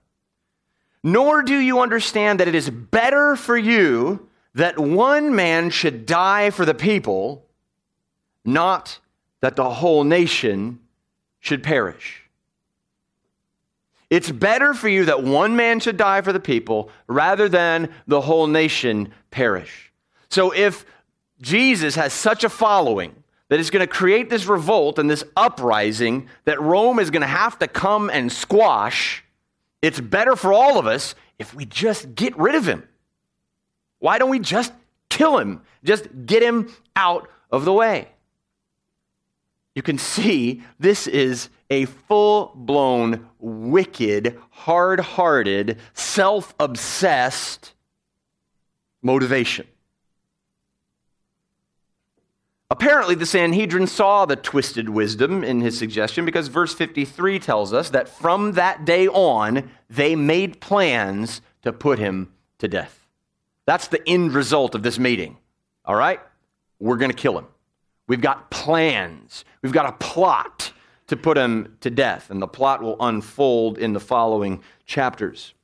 Nor 1.02 1.42
do 1.42 1.58
you 1.58 1.80
understand 1.80 2.40
that 2.40 2.48
it 2.48 2.54
is 2.54 2.68
better 2.68 3.36
for 3.36 3.56
you 3.56 4.28
that 4.54 4.78
one 4.78 5.34
man 5.34 5.70
should 5.70 6.06
die 6.06 6.50
for 6.50 6.64
the 6.64 6.74
people 6.74 7.46
not 8.44 8.98
that 9.40 9.56
the 9.56 9.70
whole 9.70 10.04
nation 10.04 10.80
should 11.40 11.62
perish. 11.62 12.24
It's 14.10 14.30
better 14.30 14.74
for 14.74 14.88
you 14.88 15.04
that 15.04 15.22
one 15.22 15.54
man 15.54 15.78
should 15.78 15.96
die 15.96 16.20
for 16.20 16.32
the 16.32 16.40
people 16.40 16.90
rather 17.06 17.48
than 17.48 17.90
the 18.08 18.20
whole 18.20 18.48
nation 18.48 19.12
perish. 19.30 19.92
So 20.28 20.50
if 20.50 20.84
Jesus 21.40 21.94
has 21.94 22.12
such 22.12 22.42
a 22.42 22.48
following 22.48 23.14
that 23.48 23.60
is 23.60 23.70
going 23.70 23.86
to 23.86 23.92
create 23.92 24.28
this 24.28 24.46
revolt 24.46 24.98
and 24.98 25.08
this 25.08 25.24
uprising 25.36 26.28
that 26.44 26.60
Rome 26.60 26.98
is 26.98 27.10
going 27.10 27.22
to 27.22 27.28
have 27.28 27.58
to 27.60 27.68
come 27.68 28.10
and 28.10 28.32
squash, 28.32 29.24
it's 29.80 30.00
better 30.00 30.34
for 30.34 30.52
all 30.52 30.78
of 30.78 30.88
us 30.88 31.14
if 31.38 31.54
we 31.54 31.64
just 31.64 32.14
get 32.16 32.36
rid 32.36 32.56
of 32.56 32.66
him. 32.66 32.86
Why 34.00 34.18
don't 34.18 34.30
we 34.30 34.40
just 34.40 34.72
kill 35.08 35.38
him? 35.38 35.62
Just 35.84 36.08
get 36.26 36.42
him 36.42 36.74
out 36.96 37.30
of 37.52 37.64
the 37.64 37.72
way 37.72 38.08
you 39.80 39.82
can 39.82 39.96
see 39.96 40.60
this 40.78 41.06
is 41.06 41.48
a 41.70 41.86
full 41.86 42.52
blown, 42.54 43.30
wicked, 43.38 44.38
hard 44.50 45.00
hearted, 45.00 45.78
self 45.94 46.54
obsessed 46.60 47.72
motivation. 49.00 49.66
Apparently, 52.70 53.14
the 53.14 53.24
Sanhedrin 53.24 53.86
saw 53.86 54.26
the 54.26 54.36
twisted 54.36 54.90
wisdom 54.90 55.42
in 55.42 55.62
his 55.62 55.78
suggestion 55.78 56.26
because 56.26 56.48
verse 56.48 56.74
53 56.74 57.38
tells 57.38 57.72
us 57.72 57.88
that 57.88 58.06
from 58.06 58.52
that 58.52 58.84
day 58.84 59.08
on, 59.08 59.70
they 59.88 60.14
made 60.14 60.60
plans 60.60 61.40
to 61.62 61.72
put 61.72 61.98
him 61.98 62.34
to 62.58 62.68
death. 62.68 63.06
That's 63.64 63.88
the 63.88 64.06
end 64.06 64.34
result 64.34 64.74
of 64.74 64.82
this 64.82 64.98
meeting. 64.98 65.38
All 65.86 65.96
right? 65.96 66.20
We're 66.78 66.98
going 66.98 67.10
to 67.10 67.16
kill 67.16 67.38
him. 67.38 67.46
We've 68.10 68.20
got 68.20 68.50
plans. 68.50 69.44
We've 69.62 69.70
got 69.70 69.86
a 69.86 69.92
plot 69.92 70.72
to 71.06 71.16
put 71.16 71.38
him 71.38 71.76
to 71.80 71.90
death, 71.90 72.28
and 72.28 72.42
the 72.42 72.48
plot 72.48 72.82
will 72.82 72.96
unfold 72.98 73.78
in 73.78 73.92
the 73.92 74.00
following 74.00 74.64
chapters. 74.84 75.54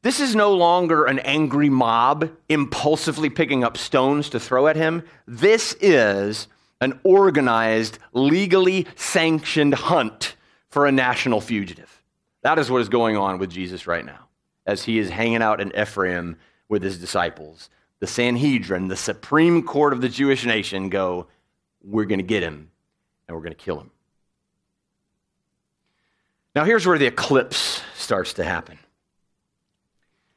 This 0.00 0.20
is 0.20 0.34
no 0.34 0.54
longer 0.54 1.04
an 1.04 1.18
angry 1.18 1.68
mob 1.68 2.30
impulsively 2.48 3.28
picking 3.28 3.62
up 3.62 3.76
stones 3.76 4.30
to 4.30 4.40
throw 4.40 4.66
at 4.66 4.74
him. 4.74 5.02
This 5.26 5.76
is 5.82 6.48
an 6.80 6.98
organized, 7.04 7.98
legally 8.14 8.86
sanctioned 8.94 9.74
hunt 9.74 10.34
for 10.70 10.86
a 10.86 10.92
national 10.92 11.42
fugitive. 11.42 12.02
That 12.40 12.58
is 12.58 12.70
what 12.70 12.80
is 12.80 12.88
going 12.88 13.18
on 13.18 13.38
with 13.38 13.50
Jesus 13.50 13.86
right 13.86 14.06
now 14.06 14.28
as 14.64 14.84
he 14.84 14.98
is 14.98 15.10
hanging 15.10 15.42
out 15.42 15.60
in 15.60 15.78
Ephraim 15.78 16.38
with 16.70 16.82
his 16.82 16.96
disciples 16.98 17.68
the 18.00 18.06
Sanhedrin, 18.06 18.88
the 18.88 18.96
supreme 18.96 19.62
court 19.62 19.92
of 19.92 20.00
the 20.00 20.08
Jewish 20.08 20.44
nation, 20.44 20.88
go, 20.88 21.26
we're 21.82 22.04
going 22.04 22.18
to 22.18 22.24
get 22.24 22.42
him 22.42 22.70
and 23.26 23.36
we're 23.36 23.42
going 23.42 23.54
to 23.54 23.64
kill 23.64 23.80
him. 23.80 23.90
Now, 26.54 26.64
here's 26.64 26.86
where 26.86 26.98
the 26.98 27.06
eclipse 27.06 27.82
starts 27.96 28.34
to 28.34 28.44
happen. 28.44 28.78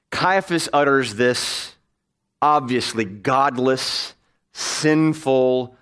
Caiaphas 0.10 0.70
utters 0.74 1.16
this 1.16 1.76
obviously 2.42 3.06
godless, 3.06 4.14
sinful, 4.52 5.76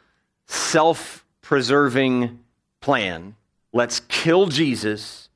self 0.48 1.26
preserving 1.42 2.40
plan. 2.82 3.36
Let's 3.74 4.00
kill 4.02 4.48
Jesus, 4.48 5.30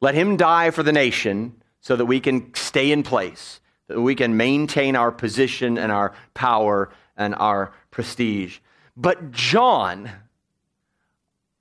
let 0.00 0.14
him 0.14 0.36
die 0.36 0.70
for 0.70 0.82
the 0.82 0.92
nation 0.92 1.60
so 1.80 1.96
that 1.96 2.06
we 2.06 2.20
can 2.20 2.54
stay 2.54 2.92
in 2.92 3.02
place 3.02 3.60
that 3.88 4.00
we 4.00 4.14
can 4.14 4.36
maintain 4.36 4.94
our 4.96 5.10
position 5.10 5.76
and 5.78 5.90
our 5.90 6.14
power 6.34 6.90
and 7.16 7.34
our 7.34 7.72
prestige. 7.90 8.58
But 8.96 9.32
John, 9.32 10.10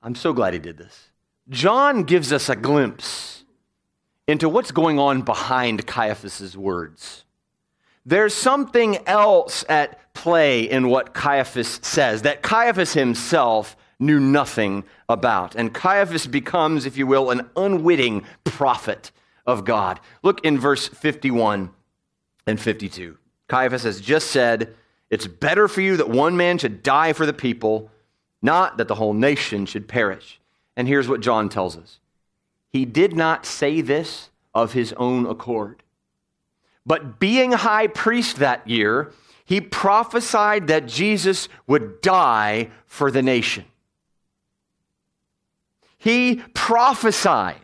I'm 0.03 0.15
so 0.15 0.33
glad 0.33 0.53
he 0.53 0.59
did 0.59 0.77
this. 0.77 1.09
John 1.49 2.03
gives 2.03 2.31
us 2.31 2.49
a 2.49 2.55
glimpse 2.55 3.43
into 4.27 4.49
what's 4.49 4.71
going 4.71 4.99
on 4.99 5.21
behind 5.21 5.87
Caiaphas's 5.87 6.57
words. 6.57 7.23
There's 8.05 8.33
something 8.33 8.97
else 9.07 9.63
at 9.69 10.13
play 10.13 10.63
in 10.63 10.89
what 10.89 11.13
Caiaphas 11.13 11.79
says 11.83 12.23
that 12.23 12.41
Caiaphas 12.41 12.93
himself 12.93 13.77
knew 13.99 14.19
nothing 14.19 14.83
about. 15.09 15.55
And 15.55 15.73
Caiaphas 15.73 16.27
becomes, 16.27 16.85
if 16.85 16.97
you 16.97 17.07
will, 17.07 17.31
an 17.31 17.49
unwitting 17.55 18.23
prophet 18.43 19.11
of 19.45 19.65
God. 19.65 19.99
Look 20.23 20.43
in 20.45 20.59
verse 20.59 20.87
51 20.87 21.71
and 22.47 22.59
52. 22.59 23.17
Caiaphas 23.49 23.83
has 23.83 24.01
just 24.01 24.31
said, 24.31 24.73
It's 25.09 25.27
better 25.27 25.67
for 25.67 25.81
you 25.81 25.97
that 25.97 26.09
one 26.09 26.35
man 26.37 26.57
should 26.57 26.81
die 26.81 27.13
for 27.13 27.25
the 27.25 27.33
people, 27.33 27.91
not 28.41 28.77
that 28.77 28.87
the 28.87 28.95
whole 28.95 29.13
nation 29.13 29.65
should 29.65 29.87
perish. 29.87 30.39
And 30.75 30.87
here's 30.87 31.07
what 31.09 31.21
John 31.21 31.49
tells 31.49 31.77
us 31.77 31.99
He 32.69 32.85
did 32.85 33.15
not 33.15 33.45
say 33.45 33.81
this 33.81 34.29
of 34.53 34.73
his 34.73 34.93
own 34.93 35.27
accord. 35.27 35.83
But 36.85 37.19
being 37.19 37.51
high 37.51 37.87
priest 37.87 38.37
that 38.37 38.67
year, 38.67 39.11
he 39.43 39.59
prophesied 39.61 40.67
that 40.67 40.87
Jesus 40.87 41.49
would 41.67 42.01
die 42.01 42.69
for 42.85 43.11
the 43.11 43.21
nation. 43.21 43.65
He 45.97 46.41
prophesied 46.53 47.55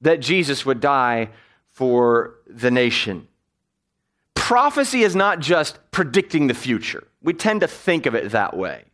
that 0.00 0.20
Jesus 0.20 0.64
would 0.64 0.80
die 0.80 1.28
for 1.70 2.34
the 2.46 2.70
nation 2.70 3.27
prophecy 4.48 5.02
is 5.02 5.14
not 5.14 5.40
just 5.40 5.78
predicting 5.90 6.46
the 6.46 6.54
future. 6.54 7.06
We 7.22 7.34
tend 7.34 7.60
to 7.60 7.68
think 7.68 8.06
of 8.06 8.14
it 8.14 8.30
that 8.30 8.56
way. 8.56 8.84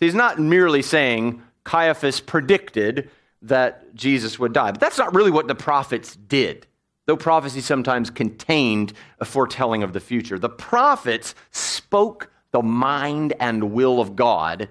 He's 0.00 0.14
not 0.14 0.38
merely 0.38 0.80
saying 0.80 1.42
Caiaphas 1.64 2.20
predicted 2.20 3.10
that 3.42 3.94
Jesus 3.94 4.38
would 4.38 4.54
die. 4.54 4.70
But 4.70 4.80
that's 4.80 4.96
not 4.96 5.14
really 5.14 5.30
what 5.30 5.48
the 5.48 5.54
prophets 5.54 6.16
did, 6.16 6.66
though 7.04 7.14
prophecy 7.18 7.60
sometimes 7.60 8.08
contained 8.08 8.94
a 9.20 9.26
foretelling 9.26 9.82
of 9.82 9.92
the 9.92 10.00
future. 10.00 10.38
The 10.38 10.48
prophets 10.48 11.34
spoke 11.50 12.30
the 12.52 12.62
mind 12.62 13.34
and 13.38 13.72
will 13.72 14.00
of 14.00 14.16
God 14.16 14.70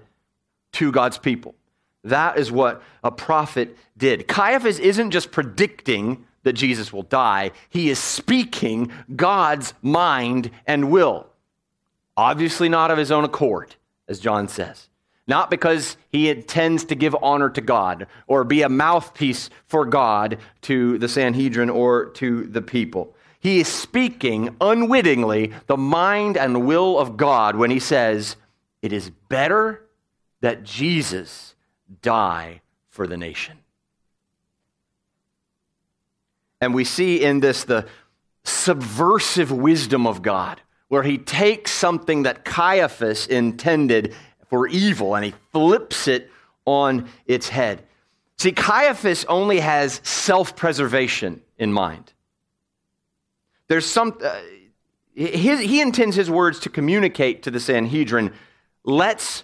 to 0.72 0.90
God's 0.90 1.18
people. 1.18 1.54
That 2.02 2.36
is 2.36 2.50
what 2.50 2.82
a 3.04 3.12
prophet 3.12 3.76
did. 3.96 4.26
Caiaphas 4.26 4.80
isn't 4.80 5.12
just 5.12 5.30
predicting 5.30 6.25
that 6.46 6.52
Jesus 6.52 6.92
will 6.92 7.02
die. 7.02 7.50
He 7.68 7.90
is 7.90 7.98
speaking 7.98 8.92
God's 9.16 9.74
mind 9.82 10.52
and 10.64 10.92
will. 10.92 11.26
Obviously, 12.16 12.68
not 12.68 12.92
of 12.92 12.98
his 12.98 13.10
own 13.10 13.24
accord, 13.24 13.74
as 14.06 14.20
John 14.20 14.46
says. 14.46 14.88
Not 15.26 15.50
because 15.50 15.96
he 16.08 16.30
intends 16.30 16.84
to 16.84 16.94
give 16.94 17.16
honor 17.20 17.50
to 17.50 17.60
God 17.60 18.06
or 18.28 18.44
be 18.44 18.62
a 18.62 18.68
mouthpiece 18.68 19.50
for 19.66 19.84
God 19.84 20.38
to 20.62 20.98
the 20.98 21.08
Sanhedrin 21.08 21.68
or 21.68 22.10
to 22.10 22.44
the 22.44 22.62
people. 22.62 23.12
He 23.40 23.58
is 23.58 23.66
speaking 23.66 24.54
unwittingly 24.60 25.52
the 25.66 25.76
mind 25.76 26.36
and 26.36 26.64
will 26.64 26.96
of 26.96 27.16
God 27.16 27.56
when 27.56 27.72
he 27.72 27.80
says, 27.80 28.36
It 28.82 28.92
is 28.92 29.10
better 29.28 29.82
that 30.42 30.62
Jesus 30.62 31.56
die 32.02 32.60
for 32.88 33.08
the 33.08 33.16
nation. 33.16 33.58
And 36.60 36.74
we 36.74 36.84
see 36.84 37.22
in 37.22 37.40
this 37.40 37.64
the 37.64 37.86
subversive 38.44 39.50
wisdom 39.50 40.06
of 40.06 40.22
God, 40.22 40.60
where 40.88 41.02
he 41.02 41.18
takes 41.18 41.72
something 41.72 42.22
that 42.22 42.44
Caiaphas 42.44 43.26
intended 43.26 44.14
for 44.48 44.68
evil 44.68 45.14
and 45.16 45.24
he 45.24 45.34
flips 45.52 46.08
it 46.08 46.30
on 46.64 47.08
its 47.26 47.48
head. 47.48 47.82
See, 48.38 48.52
Caiaphas 48.52 49.24
only 49.26 49.60
has 49.60 50.00
self 50.04 50.56
preservation 50.56 51.42
in 51.58 51.72
mind. 51.72 52.12
There's 53.68 53.86
some, 53.86 54.16
uh, 54.22 54.40
his, 55.14 55.60
he 55.60 55.80
intends 55.80 56.14
his 56.14 56.30
words 56.30 56.60
to 56.60 56.68
communicate 56.68 57.42
to 57.44 57.50
the 57.50 57.60
Sanhedrin 57.60 58.32
let's 58.84 59.42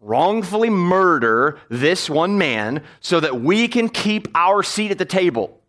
wrongfully 0.00 0.68
murder 0.68 1.58
this 1.70 2.10
one 2.10 2.36
man 2.36 2.82
so 3.00 3.20
that 3.20 3.40
we 3.40 3.68
can 3.68 3.88
keep 3.88 4.28
our 4.34 4.62
seat 4.62 4.90
at 4.90 4.98
the 4.98 5.04
table 5.04 5.60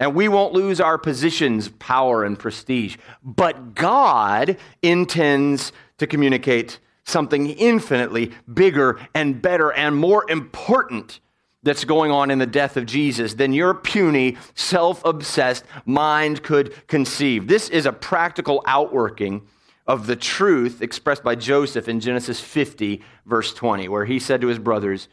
and 0.00 0.14
we 0.14 0.28
won't 0.28 0.54
lose 0.54 0.80
our 0.80 0.96
positions, 0.96 1.68
power, 1.68 2.24
and 2.24 2.38
prestige. 2.38 2.96
But 3.22 3.74
God 3.74 4.56
intends 4.82 5.72
to 5.98 6.06
communicate 6.06 6.80
something 7.04 7.50
infinitely 7.50 8.32
bigger 8.52 8.98
and 9.14 9.40
better 9.40 9.72
and 9.72 9.94
more 9.94 10.28
important 10.30 11.20
that's 11.62 11.84
going 11.84 12.10
on 12.10 12.30
in 12.30 12.38
the 12.38 12.46
death 12.46 12.78
of 12.78 12.86
Jesus 12.86 13.34
than 13.34 13.52
your 13.52 13.74
puny, 13.74 14.38
self 14.54 15.04
obsessed 15.04 15.64
mind 15.84 16.42
could 16.42 16.86
conceive. 16.86 17.46
This 17.46 17.68
is 17.68 17.84
a 17.84 17.92
practical 17.92 18.62
outworking 18.66 19.46
of 19.86 20.06
the 20.06 20.16
truth 20.16 20.80
expressed 20.80 21.22
by 21.22 21.34
Joseph 21.34 21.88
in 21.88 22.00
Genesis 22.00 22.40
50, 22.40 23.02
verse 23.26 23.52
20, 23.52 23.88
where 23.88 24.06
he 24.06 24.18
said 24.18 24.40
to 24.40 24.46
his 24.46 24.58
brothers, 24.58 25.08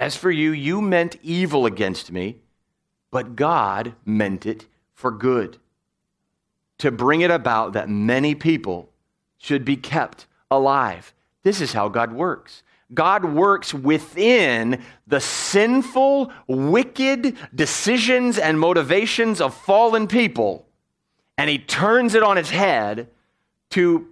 As 0.00 0.16
for 0.16 0.32
you, 0.32 0.50
you 0.50 0.80
meant 0.80 1.16
evil 1.22 1.66
against 1.66 2.10
me, 2.10 2.38
but 3.12 3.36
God 3.36 3.94
meant 4.04 4.44
it 4.44 4.66
for 4.94 5.12
good, 5.12 5.58
to 6.78 6.90
bring 6.90 7.20
it 7.20 7.30
about 7.30 7.74
that 7.74 7.88
many 7.88 8.34
people 8.34 8.88
should 9.38 9.64
be 9.64 9.76
kept 9.76 10.26
alive. 10.50 11.14
This 11.44 11.60
is 11.60 11.72
how 11.72 11.88
God 11.88 12.12
works. 12.12 12.64
God 12.92 13.24
works 13.24 13.72
within 13.72 14.82
the 15.06 15.20
sinful, 15.20 16.32
wicked 16.46 17.36
decisions 17.54 18.38
and 18.38 18.58
motivations 18.58 19.40
of 19.40 19.54
fallen 19.54 20.06
people, 20.06 20.66
and 21.38 21.48
he 21.48 21.58
turns 21.58 22.14
it 22.14 22.22
on 22.22 22.38
its 22.38 22.50
head 22.50 23.08
to 23.70 24.08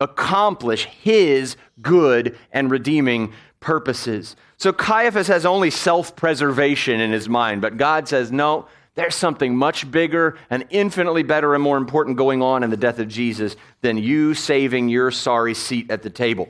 accomplish 0.00 0.84
his 0.84 1.56
good 1.80 2.36
and 2.52 2.70
redeeming 2.70 3.32
purposes. 3.66 4.36
So 4.58 4.72
Caiaphas 4.72 5.26
has 5.26 5.44
only 5.44 5.70
self 5.70 6.14
preservation 6.14 7.00
in 7.00 7.10
his 7.10 7.28
mind, 7.28 7.60
but 7.60 7.76
God 7.76 8.06
says, 8.06 8.30
no, 8.30 8.68
there's 8.94 9.16
something 9.16 9.56
much 9.56 9.90
bigger 9.90 10.38
and 10.48 10.64
infinitely 10.70 11.24
better 11.24 11.52
and 11.52 11.64
more 11.64 11.76
important 11.76 12.16
going 12.16 12.42
on 12.42 12.62
in 12.62 12.70
the 12.70 12.76
death 12.76 13.00
of 13.00 13.08
Jesus 13.08 13.56
than 13.80 13.98
you 13.98 14.34
saving 14.34 14.88
your 14.88 15.10
sorry 15.10 15.52
seat 15.52 15.90
at 15.90 16.04
the 16.04 16.10
table. 16.10 16.48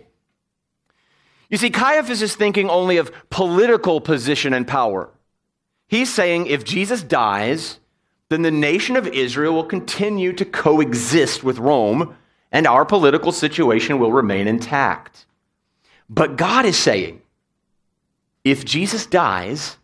You 1.48 1.56
see, 1.56 1.70
Caiaphas 1.70 2.20
is 2.20 2.36
thinking 2.36 2.68
only 2.68 2.98
of 2.98 3.10
political 3.30 4.02
position 4.02 4.52
and 4.52 4.68
power. 4.68 5.08
He's 5.88 6.12
saying 6.12 6.48
if 6.48 6.64
Jesus 6.64 7.02
dies, 7.02 7.80
then 8.28 8.42
the 8.42 8.50
nation 8.50 8.96
of 8.96 9.06
Israel 9.06 9.54
will 9.54 9.64
continue 9.64 10.34
to 10.34 10.44
coexist 10.44 11.42
with 11.42 11.56
Rome 11.56 12.14
and 12.52 12.66
our 12.66 12.84
political 12.84 13.32
situation 13.32 13.98
will 13.98 14.12
remain 14.12 14.46
intact. 14.46 15.24
But 16.08 16.36
God 16.36 16.64
is 16.64 16.76
saying 16.76 17.22
if 18.44 18.64
Jesus 18.64 19.06
dies, 19.06 19.76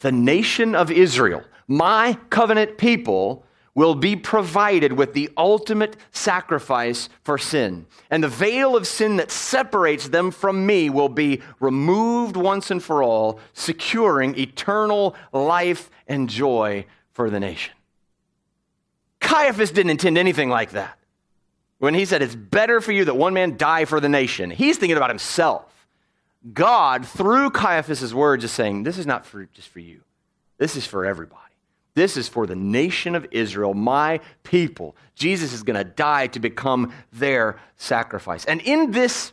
the 0.00 0.12
nation 0.12 0.74
of 0.74 0.90
Israel, 0.90 1.44
my 1.68 2.18
covenant 2.28 2.76
people, 2.76 3.44
will 3.74 3.94
be 3.94 4.16
provided 4.16 4.92
with 4.92 5.12
the 5.12 5.30
ultimate 5.36 5.96
sacrifice 6.10 7.08
for 7.22 7.38
sin. 7.38 7.86
And 8.10 8.22
the 8.22 8.28
veil 8.28 8.76
of 8.76 8.86
sin 8.86 9.16
that 9.16 9.30
separates 9.30 10.08
them 10.08 10.32
from 10.32 10.66
me 10.66 10.90
will 10.90 11.08
be 11.08 11.40
removed 11.60 12.36
once 12.36 12.70
and 12.70 12.82
for 12.82 13.02
all, 13.02 13.38
securing 13.52 14.36
eternal 14.36 15.14
life 15.32 15.88
and 16.08 16.28
joy 16.28 16.84
for 17.12 17.30
the 17.30 17.40
nation. 17.40 17.72
Caiaphas 19.20 19.70
didn't 19.70 19.90
intend 19.90 20.18
anything 20.18 20.48
like 20.48 20.72
that. 20.72 20.98
When 21.80 21.94
he 21.94 22.04
said, 22.04 22.22
It's 22.22 22.36
better 22.36 22.80
for 22.80 22.92
you 22.92 23.06
that 23.06 23.16
one 23.16 23.34
man 23.34 23.56
die 23.56 23.86
for 23.86 24.00
the 24.00 24.08
nation, 24.08 24.50
he's 24.50 24.76
thinking 24.76 24.96
about 24.96 25.10
himself. 25.10 25.66
God, 26.54 27.06
through 27.06 27.50
Caiaphas' 27.50 28.14
words, 28.14 28.44
is 28.44 28.52
saying, 28.52 28.84
This 28.84 28.98
is 28.98 29.06
not 29.06 29.26
for, 29.26 29.46
just 29.46 29.68
for 29.68 29.80
you, 29.80 30.02
this 30.58 30.76
is 30.76 30.86
for 30.86 31.04
everybody. 31.04 31.40
This 31.94 32.16
is 32.16 32.28
for 32.28 32.46
the 32.46 32.54
nation 32.54 33.16
of 33.16 33.26
Israel, 33.32 33.74
my 33.74 34.20
people. 34.44 34.94
Jesus 35.16 35.52
is 35.52 35.64
going 35.64 35.76
to 35.76 35.84
die 35.84 36.28
to 36.28 36.38
become 36.38 36.92
their 37.12 37.58
sacrifice. 37.76 38.44
And 38.44 38.60
in 38.60 38.92
this, 38.92 39.32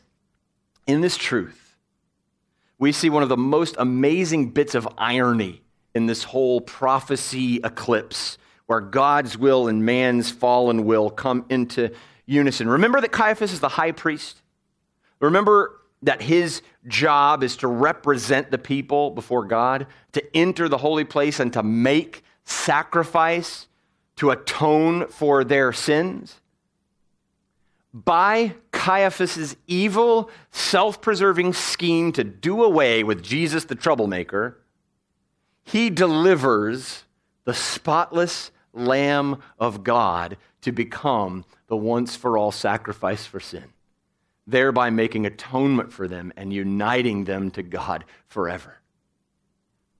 in 0.87 1.01
this 1.01 1.17
truth, 1.17 1.75
we 2.79 2.91
see 2.91 3.09
one 3.11 3.23
of 3.23 3.29
the 3.29 3.37
most 3.37 3.75
amazing 3.77 4.51
bits 4.51 4.73
of 4.73 4.87
irony 4.97 5.61
in 5.93 6.07
this 6.07 6.23
whole 6.23 6.59
prophecy 6.59 7.59
eclipse, 7.63 8.37
where 8.65 8.81
God's 8.81 9.37
will 9.37 9.67
and 9.67 9.85
man's 9.85 10.31
fallen 10.31 10.85
will 10.85 11.11
come 11.11 11.45
into 11.49 11.91
unison. 12.27 12.69
Remember 12.69 13.01
that 13.01 13.11
Caiaphas 13.11 13.53
is 13.53 13.59
the 13.59 13.69
high 13.69 13.91
priest? 13.91 14.41
Remember 15.19 15.79
that 16.03 16.21
his 16.21 16.61
job 16.87 17.41
is 17.41 17.55
to 17.57 17.67
represent 17.67 18.51
the 18.51 18.59
people 18.59 19.09
before 19.09 19.45
God, 19.45 19.87
to 20.11 20.37
enter 20.37 20.69
the 20.69 20.77
holy 20.77 21.05
place 21.05 21.39
and 21.39 21.51
to 21.53 21.63
make 21.63 22.23
sacrifice 22.43 23.67
to 24.17 24.29
atone 24.29 25.07
for 25.07 25.43
their 25.43 25.73
sins? 25.73 26.39
By 27.93 28.53
Caiaphas' 28.71 29.55
evil, 29.65 30.29
self 30.51 31.01
preserving 31.01 31.53
scheme 31.53 32.11
to 32.11 32.23
do 32.23 32.63
away 32.63 33.03
with 33.03 33.23
Jesus 33.23 33.65
the 33.65 33.73
troublemaker, 33.73 34.59
he 35.63 35.89
delivers 35.89 37.05
the 37.45 37.55
spotless 37.55 38.51
Lamb 38.73 39.41
of 39.57 39.83
God 39.83 40.37
to 40.61 40.71
become 40.71 41.43
the 41.67 41.77
once 41.77 42.15
for 42.15 42.37
all 42.37 42.51
sacrifice 42.51 43.25
for 43.25 43.39
sin, 43.39 43.65
thereby 44.45 44.89
making 44.89 45.25
atonement 45.25 45.91
for 45.91 46.07
them 46.07 46.31
and 46.35 46.53
uniting 46.53 47.25
them 47.25 47.51
to 47.51 47.63
God 47.63 48.05
forever. 48.27 48.77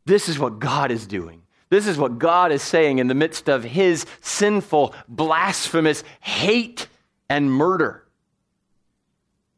This 0.05 0.29
is 0.29 0.39
what 0.39 0.59
God 0.59 0.91
is 0.91 1.05
doing. 1.05 1.41
This 1.69 1.85
is 1.85 1.97
what 1.97 2.17
God 2.17 2.53
is 2.53 2.61
saying 2.61 2.99
in 2.99 3.07
the 3.07 3.13
midst 3.13 3.49
of 3.49 3.63
his 3.63 4.05
sinful, 4.21 4.95
blasphemous 5.09 6.03
hate 6.21 6.87
and 7.29 7.51
murder. 7.51 8.05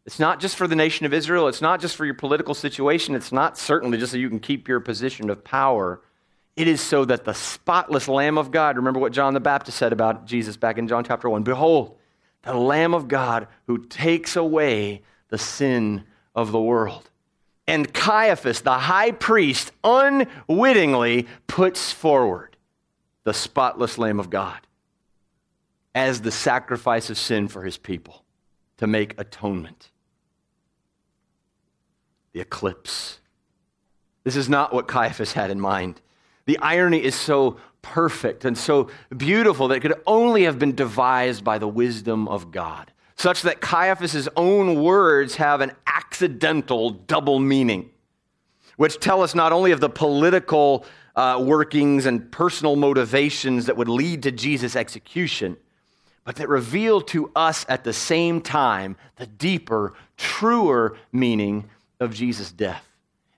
It's 0.07 0.17
not 0.17 0.39
just 0.39 0.55
for 0.55 0.67
the 0.67 0.75
nation 0.75 1.05
of 1.05 1.13
Israel. 1.13 1.47
It's 1.47 1.61
not 1.61 1.79
just 1.79 1.95
for 1.95 2.03
your 2.03 2.15
political 2.15 2.55
situation. 2.55 3.13
It's 3.13 3.31
not 3.31 3.59
certainly 3.59 3.99
just 3.99 4.11
so 4.11 4.17
you 4.17 4.27
can 4.27 4.39
keep 4.39 4.67
your 4.67 4.79
position 4.79 5.29
of 5.29 5.43
power. 5.43 6.01
It 6.55 6.67
is 6.67 6.81
so 6.81 7.05
that 7.05 7.25
the 7.25 7.33
spotless 7.33 8.07
Lamb 8.07 8.39
of 8.39 8.49
God, 8.49 8.77
remember 8.77 8.99
what 8.99 9.13
John 9.13 9.35
the 9.35 9.39
Baptist 9.39 9.77
said 9.77 9.93
about 9.93 10.25
Jesus 10.25 10.57
back 10.57 10.79
in 10.79 10.87
John 10.87 11.03
chapter 11.03 11.29
1 11.29 11.43
Behold, 11.43 11.98
the 12.43 12.53
Lamb 12.53 12.93
of 12.93 13.07
God 13.07 13.47
who 13.67 13.85
takes 13.85 14.35
away 14.35 15.03
the 15.29 15.37
sin 15.37 16.03
of 16.33 16.51
the 16.51 16.61
world 16.61 17.09
and 17.69 17.93
Caiaphas, 17.93 18.61
the 18.61 18.79
high 18.79 19.11
priest, 19.11 19.71
unwittingly 19.83 21.27
puts 21.45 21.91
forward 21.91 22.57
the 23.25 23.33
spotless 23.33 23.99
Lamb 23.99 24.19
of 24.19 24.31
God 24.31 24.57
as 25.93 26.21
the 26.21 26.31
sacrifice 26.31 27.11
of 27.11 27.17
sin 27.19 27.47
for 27.47 27.63
his 27.63 27.77
people 27.77 28.25
to 28.77 28.87
make 28.87 29.13
atonement. 29.19 29.91
The 32.33 32.39
eclipse. 32.39 33.19
This 34.23 34.35
is 34.35 34.49
not 34.49 34.73
what 34.73 34.87
Caiaphas 34.87 35.33
had 35.33 35.51
in 35.51 35.59
mind. 35.59 36.01
The 36.45 36.57
irony 36.57 37.03
is 37.03 37.13
so 37.13 37.57
perfect 37.81 38.45
and 38.45 38.57
so 38.57 38.89
beautiful 39.15 39.67
that 39.67 39.75
it 39.75 39.79
could 39.81 40.01
only 40.05 40.43
have 40.43 40.59
been 40.59 40.75
devised 40.75 41.43
by 41.43 41.57
the 41.57 41.67
wisdom 41.67 42.27
of 42.27 42.51
God. 42.51 42.91
Such 43.15 43.41
that 43.43 43.61
Caiaphas' 43.61 44.29
own 44.35 44.81
words 44.81 45.35
have 45.35 45.61
an 45.61 45.73
accidental 45.85 46.91
double 46.91 47.39
meaning, 47.39 47.89
which 48.77 48.99
tell 48.99 49.21
us 49.21 49.35
not 49.35 49.51
only 49.51 49.71
of 49.71 49.79
the 49.79 49.89
political 49.89 50.85
uh, 51.15 51.41
workings 51.43 52.05
and 52.05 52.31
personal 52.31 52.75
motivations 52.75 53.65
that 53.65 53.75
would 53.75 53.89
lead 53.89 54.23
to 54.23 54.31
Jesus' 54.31 54.75
execution, 54.75 55.57
but 56.23 56.35
that 56.37 56.47
reveal 56.47 57.01
to 57.01 57.31
us 57.35 57.65
at 57.67 57.83
the 57.83 57.93
same 57.93 58.39
time 58.39 58.95
the 59.17 59.27
deeper, 59.27 59.93
truer 60.15 60.95
meaning 61.11 61.69
of 61.99 62.13
Jesus' 62.13 62.51
death 62.51 62.88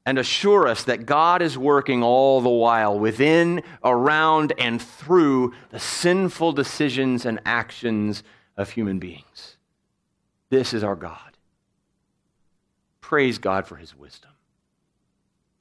and 0.05 0.17
assure 0.17 0.67
us 0.67 0.83
that 0.85 1.05
God 1.05 1.41
is 1.41 1.57
working 1.57 2.01
all 2.03 2.41
the 2.41 2.49
while 2.49 2.97
within, 2.97 3.63
around, 3.83 4.53
and 4.57 4.81
through 4.81 5.53
the 5.69 5.79
sinful 5.79 6.53
decisions 6.53 7.25
and 7.25 7.39
actions 7.45 8.23
of 8.57 8.71
human 8.71 8.99
beings. 8.99 9.57
This 10.49 10.73
is 10.73 10.83
our 10.83 10.95
God. 10.95 11.37
Praise 12.99 13.37
God 13.37 13.67
for 13.67 13.75
his 13.75 13.95
wisdom. 13.95 14.31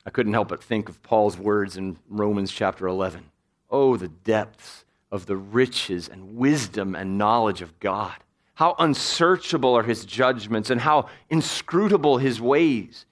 I 0.07 0.11
couldn't 0.11 0.33
help 0.33 0.49
but 0.49 0.63
think 0.63 0.89
of 0.89 1.03
Paul's 1.03 1.37
words 1.37 1.77
in 1.77 1.99
Romans 2.09 2.51
chapter 2.51 2.87
11. 2.87 3.25
Oh, 3.71 3.97
the 3.97 4.09
depths 4.09 4.85
of 5.13 5.27
the 5.27 5.37
riches 5.37 6.09
and 6.09 6.37
wisdom 6.37 6.95
and 6.95 7.19
knowledge 7.19 7.61
of 7.63 7.79
God. 7.81 8.15
How 8.55 8.75
unsearchable 8.79 9.75
are 9.75 9.83
his 9.83 10.05
judgments 10.05 10.71
and 10.71 10.81
how 10.81 11.09
inscrutable 11.29 12.19
his 12.19 12.41
ways. 12.41 13.07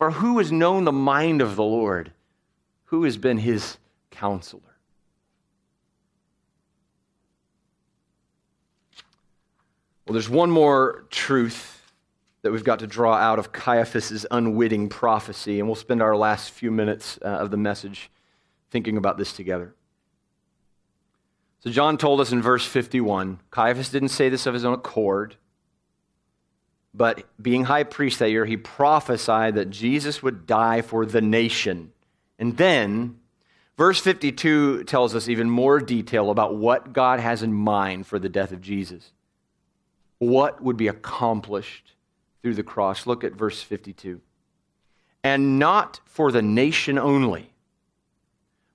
For 0.00 0.12
who 0.12 0.38
has 0.38 0.50
known 0.50 0.84
the 0.84 0.92
mind 0.92 1.42
of 1.42 1.56
the 1.56 1.62
Lord? 1.62 2.12
Who 2.84 3.04
has 3.04 3.18
been 3.18 3.36
his 3.36 3.76
counselor? 4.10 4.62
Well, 10.06 10.14
there's 10.14 10.30
one 10.30 10.50
more 10.50 11.04
truth 11.10 11.92
that 12.40 12.50
we've 12.50 12.64
got 12.64 12.78
to 12.78 12.86
draw 12.86 13.12
out 13.12 13.38
of 13.38 13.52
Caiaphas's 13.52 14.24
unwitting 14.30 14.88
prophecy, 14.88 15.58
and 15.58 15.68
we'll 15.68 15.74
spend 15.74 16.00
our 16.00 16.16
last 16.16 16.50
few 16.50 16.70
minutes 16.70 17.18
uh, 17.20 17.26
of 17.26 17.50
the 17.50 17.58
message 17.58 18.10
thinking 18.70 18.96
about 18.96 19.18
this 19.18 19.34
together. 19.34 19.74
So, 21.58 21.70
John 21.70 21.98
told 21.98 22.22
us 22.22 22.32
in 22.32 22.40
verse 22.40 22.64
51, 22.64 23.38
Caiaphas 23.50 23.90
didn't 23.90 24.08
say 24.08 24.30
this 24.30 24.46
of 24.46 24.54
his 24.54 24.64
own 24.64 24.72
accord. 24.72 25.36
But 26.92 27.24
being 27.40 27.64
high 27.64 27.84
priest 27.84 28.18
that 28.18 28.30
year, 28.30 28.44
he 28.44 28.56
prophesied 28.56 29.54
that 29.54 29.70
Jesus 29.70 30.22
would 30.22 30.46
die 30.46 30.82
for 30.82 31.06
the 31.06 31.20
nation. 31.20 31.92
And 32.38 32.56
then, 32.56 33.20
verse 33.76 34.00
52 34.00 34.84
tells 34.84 35.14
us 35.14 35.28
even 35.28 35.48
more 35.48 35.78
detail 35.78 36.30
about 36.30 36.56
what 36.56 36.92
God 36.92 37.20
has 37.20 37.42
in 37.42 37.52
mind 37.52 38.06
for 38.06 38.18
the 38.18 38.28
death 38.28 38.52
of 38.52 38.60
Jesus. 38.60 39.12
What 40.18 40.62
would 40.62 40.76
be 40.76 40.88
accomplished 40.88 41.92
through 42.42 42.54
the 42.54 42.62
cross. 42.62 43.06
Look 43.06 43.24
at 43.24 43.32
verse 43.32 43.62
52. 43.62 44.20
And 45.22 45.58
not 45.58 46.00
for 46.04 46.32
the 46.32 46.42
nation 46.42 46.98
only, 46.98 47.52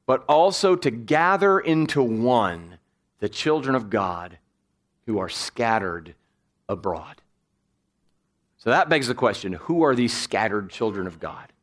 but 0.05 0.23
also 0.29 0.75
to 0.75 0.91
gather 0.91 1.59
into 1.59 2.03
one 2.03 2.77
the 3.19 3.29
children 3.29 3.75
of 3.75 3.89
God 3.89 4.37
who 5.07 5.17
are 5.17 5.29
scattered 5.29 6.13
abroad. 6.69 7.21
So 8.65 8.71
that 8.71 8.89
begs 8.89 9.07
the 9.07 9.13
question 9.13 9.53
who 9.53 9.83
are 9.83 9.95
these 9.95 10.11
scattered 10.11 10.71
children 10.71 11.05
of 11.05 11.19
God? 11.19 11.53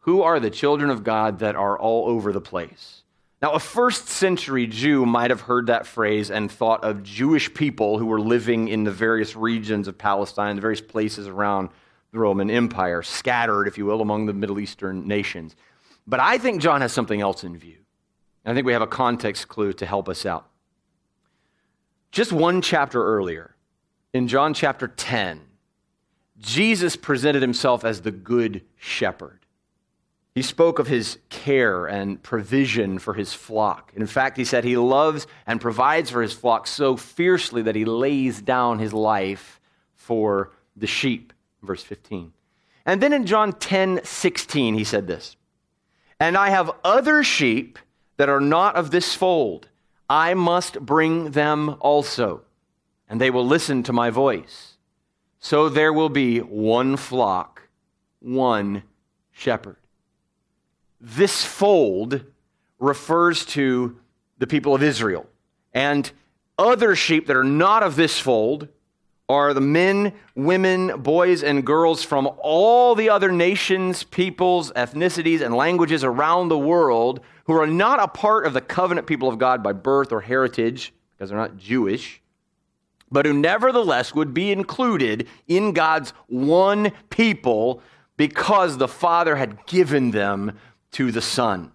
Who 0.00 0.22
are 0.22 0.38
the 0.38 0.50
children 0.50 0.90
of 0.90 1.02
God 1.02 1.40
that 1.40 1.56
are 1.56 1.76
all 1.76 2.08
over 2.08 2.32
the 2.32 2.40
place? 2.40 3.02
Now, 3.42 3.50
a 3.50 3.58
first 3.58 4.08
century 4.08 4.68
Jew 4.68 5.04
might 5.04 5.30
have 5.30 5.40
heard 5.40 5.66
that 5.66 5.88
phrase 5.88 6.30
and 6.30 6.48
thought 6.48 6.84
of 6.84 7.02
Jewish 7.02 7.52
people 7.52 7.98
who 7.98 8.06
were 8.06 8.20
living 8.20 8.68
in 8.68 8.84
the 8.84 8.92
various 8.92 9.34
regions 9.34 9.88
of 9.88 9.98
Palestine, 9.98 10.54
the 10.54 10.62
various 10.62 10.80
places 10.80 11.26
around 11.26 11.70
the 12.12 12.20
Roman 12.20 12.48
Empire, 12.48 13.02
scattered, 13.02 13.66
if 13.66 13.76
you 13.76 13.84
will, 13.84 14.00
among 14.00 14.26
the 14.26 14.32
Middle 14.32 14.60
Eastern 14.60 15.08
nations. 15.08 15.56
But 16.06 16.20
I 16.20 16.38
think 16.38 16.62
John 16.62 16.80
has 16.80 16.92
something 16.92 17.20
else 17.20 17.42
in 17.42 17.56
view. 17.56 17.78
I 18.46 18.54
think 18.54 18.66
we 18.66 18.72
have 18.72 18.82
a 18.82 18.86
context 18.86 19.48
clue 19.48 19.72
to 19.74 19.86
help 19.86 20.08
us 20.08 20.24
out. 20.24 20.46
Just 22.12 22.32
one 22.32 22.62
chapter 22.62 23.04
earlier, 23.04 23.56
in 24.12 24.28
John 24.28 24.54
chapter 24.54 24.86
10, 24.86 25.40
Jesus 26.42 26.96
presented 26.96 27.40
himself 27.40 27.84
as 27.84 28.02
the 28.02 28.10
good 28.10 28.62
shepherd. 28.76 29.38
He 30.34 30.42
spoke 30.42 30.78
of 30.78 30.88
his 30.88 31.18
care 31.28 31.86
and 31.86 32.22
provision 32.22 32.98
for 32.98 33.14
his 33.14 33.32
flock. 33.32 33.92
In 33.94 34.06
fact, 34.06 34.36
he 34.36 34.44
said 34.44 34.64
he 34.64 34.76
loves 34.76 35.26
and 35.46 35.60
provides 35.60 36.10
for 36.10 36.20
his 36.20 36.32
flock 36.32 36.66
so 36.66 36.96
fiercely 36.96 37.62
that 37.62 37.76
he 37.76 37.84
lays 37.84 38.40
down 38.40 38.78
his 38.78 38.92
life 38.92 39.60
for 39.94 40.50
the 40.74 40.86
sheep. 40.86 41.32
Verse 41.62 41.82
15. 41.82 42.32
And 42.86 43.00
then 43.00 43.12
in 43.12 43.26
John 43.26 43.52
10 43.52 44.00
16, 44.02 44.74
he 44.74 44.84
said 44.84 45.06
this 45.06 45.36
And 46.18 46.36
I 46.36 46.48
have 46.48 46.72
other 46.82 47.22
sheep 47.22 47.78
that 48.16 48.28
are 48.28 48.40
not 48.40 48.74
of 48.74 48.90
this 48.90 49.14
fold. 49.14 49.68
I 50.08 50.34
must 50.34 50.80
bring 50.80 51.30
them 51.30 51.76
also, 51.80 52.42
and 53.08 53.20
they 53.20 53.30
will 53.30 53.46
listen 53.46 53.82
to 53.84 53.92
my 53.92 54.10
voice. 54.10 54.71
So 55.44 55.68
there 55.68 55.92
will 55.92 56.08
be 56.08 56.38
one 56.38 56.96
flock, 56.96 57.68
one 58.20 58.84
shepherd. 59.32 59.76
This 61.00 61.44
fold 61.44 62.24
refers 62.78 63.44
to 63.46 63.98
the 64.38 64.46
people 64.46 64.72
of 64.72 64.84
Israel. 64.84 65.26
And 65.74 66.10
other 66.56 66.94
sheep 66.94 67.26
that 67.26 67.36
are 67.36 67.42
not 67.42 67.82
of 67.82 67.96
this 67.96 68.20
fold 68.20 68.68
are 69.28 69.52
the 69.52 69.60
men, 69.60 70.12
women, 70.36 71.02
boys, 71.02 71.42
and 71.42 71.66
girls 71.66 72.04
from 72.04 72.30
all 72.38 72.94
the 72.94 73.10
other 73.10 73.32
nations, 73.32 74.04
peoples, 74.04 74.70
ethnicities, 74.76 75.40
and 75.40 75.56
languages 75.56 76.04
around 76.04 76.50
the 76.50 76.58
world 76.58 77.18
who 77.46 77.60
are 77.60 77.66
not 77.66 78.00
a 78.00 78.06
part 78.06 78.46
of 78.46 78.52
the 78.52 78.60
covenant 78.60 79.08
people 79.08 79.28
of 79.28 79.40
God 79.40 79.60
by 79.60 79.72
birth 79.72 80.12
or 80.12 80.20
heritage, 80.20 80.92
because 81.10 81.30
they're 81.30 81.38
not 81.38 81.56
Jewish, 81.56 82.21
but 83.12 83.26
who 83.26 83.32
nevertheless 83.32 84.14
would 84.14 84.32
be 84.32 84.50
included 84.50 85.28
in 85.46 85.72
God's 85.72 86.10
one 86.26 86.92
people 87.10 87.82
because 88.16 88.78
the 88.78 88.88
Father 88.88 89.36
had 89.36 89.66
given 89.66 90.10
them 90.10 90.58
to 90.92 91.12
the 91.12 91.20
Son. 91.20 91.70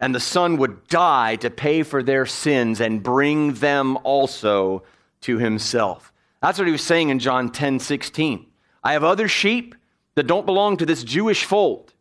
And 0.00 0.14
the 0.14 0.20
Son 0.20 0.56
would 0.56 0.88
die 0.88 1.36
to 1.36 1.50
pay 1.50 1.82
for 1.82 2.02
their 2.02 2.26
sins 2.26 2.80
and 2.80 3.02
bring 3.02 3.54
them 3.54 3.98
also 4.02 4.82
to 5.20 5.38
Himself. 5.38 6.12
That's 6.40 6.58
what 6.58 6.66
he 6.66 6.72
was 6.72 6.82
saying 6.82 7.10
in 7.10 7.20
John 7.20 7.50
10 7.50 7.78
16. 7.78 8.46
I 8.82 8.94
have 8.94 9.04
other 9.04 9.28
sheep 9.28 9.76
that 10.16 10.26
don't 10.26 10.44
belong 10.44 10.76
to 10.78 10.86
this 10.86 11.04
Jewish 11.04 11.44
fold. 11.44 11.94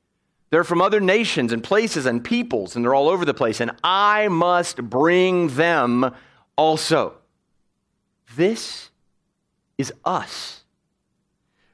They're 0.49 0.63
from 0.63 0.81
other 0.81 0.99
nations 0.99 1.53
and 1.53 1.63
places 1.63 2.05
and 2.05 2.23
peoples, 2.23 2.75
and 2.75 2.83
they're 2.83 2.95
all 2.95 3.07
over 3.07 3.23
the 3.23 3.33
place, 3.33 3.61
and 3.61 3.71
I 3.83 4.27
must 4.27 4.77
bring 4.77 5.49
them 5.49 6.13
also. 6.57 7.20
This 8.35 8.89
is 9.77 9.93
us. 10.05 10.61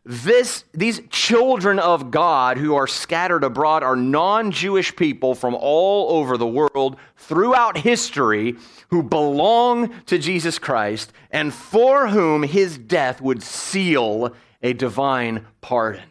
This, 0.10 0.63
these 0.74 1.02
children 1.10 1.80
of 1.80 2.12
God 2.12 2.58
who 2.58 2.76
are 2.76 2.88
scattered 2.88 3.43
abroad 3.43 3.84
are 3.84 3.98
non 3.98 4.52
Jewish 4.52 4.96
people 4.96 5.36
from 5.36 5.54
all 5.54 6.17
over 6.17 6.38
the 6.38 6.48
world 6.48 6.96
throughout 7.17 7.78
history 7.78 8.56
who 8.89 9.04
belong 9.04 9.89
to 10.06 10.17
Jesus 10.17 10.60
Christ 10.60 11.12
and 11.30 11.54
for 11.54 12.08
whom 12.08 12.43
his 12.43 12.78
death 12.78 13.20
would 13.20 13.43
seal 13.43 14.34
a 14.63 14.72
divine 14.72 15.46
pardon. 15.60 16.04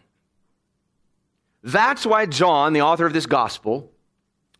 That's 1.63 2.05
why 2.05 2.27
John, 2.27 2.75
the 2.75 2.83
author 2.83 3.07
of 3.07 3.15
this 3.15 3.27
gospel, 3.27 3.91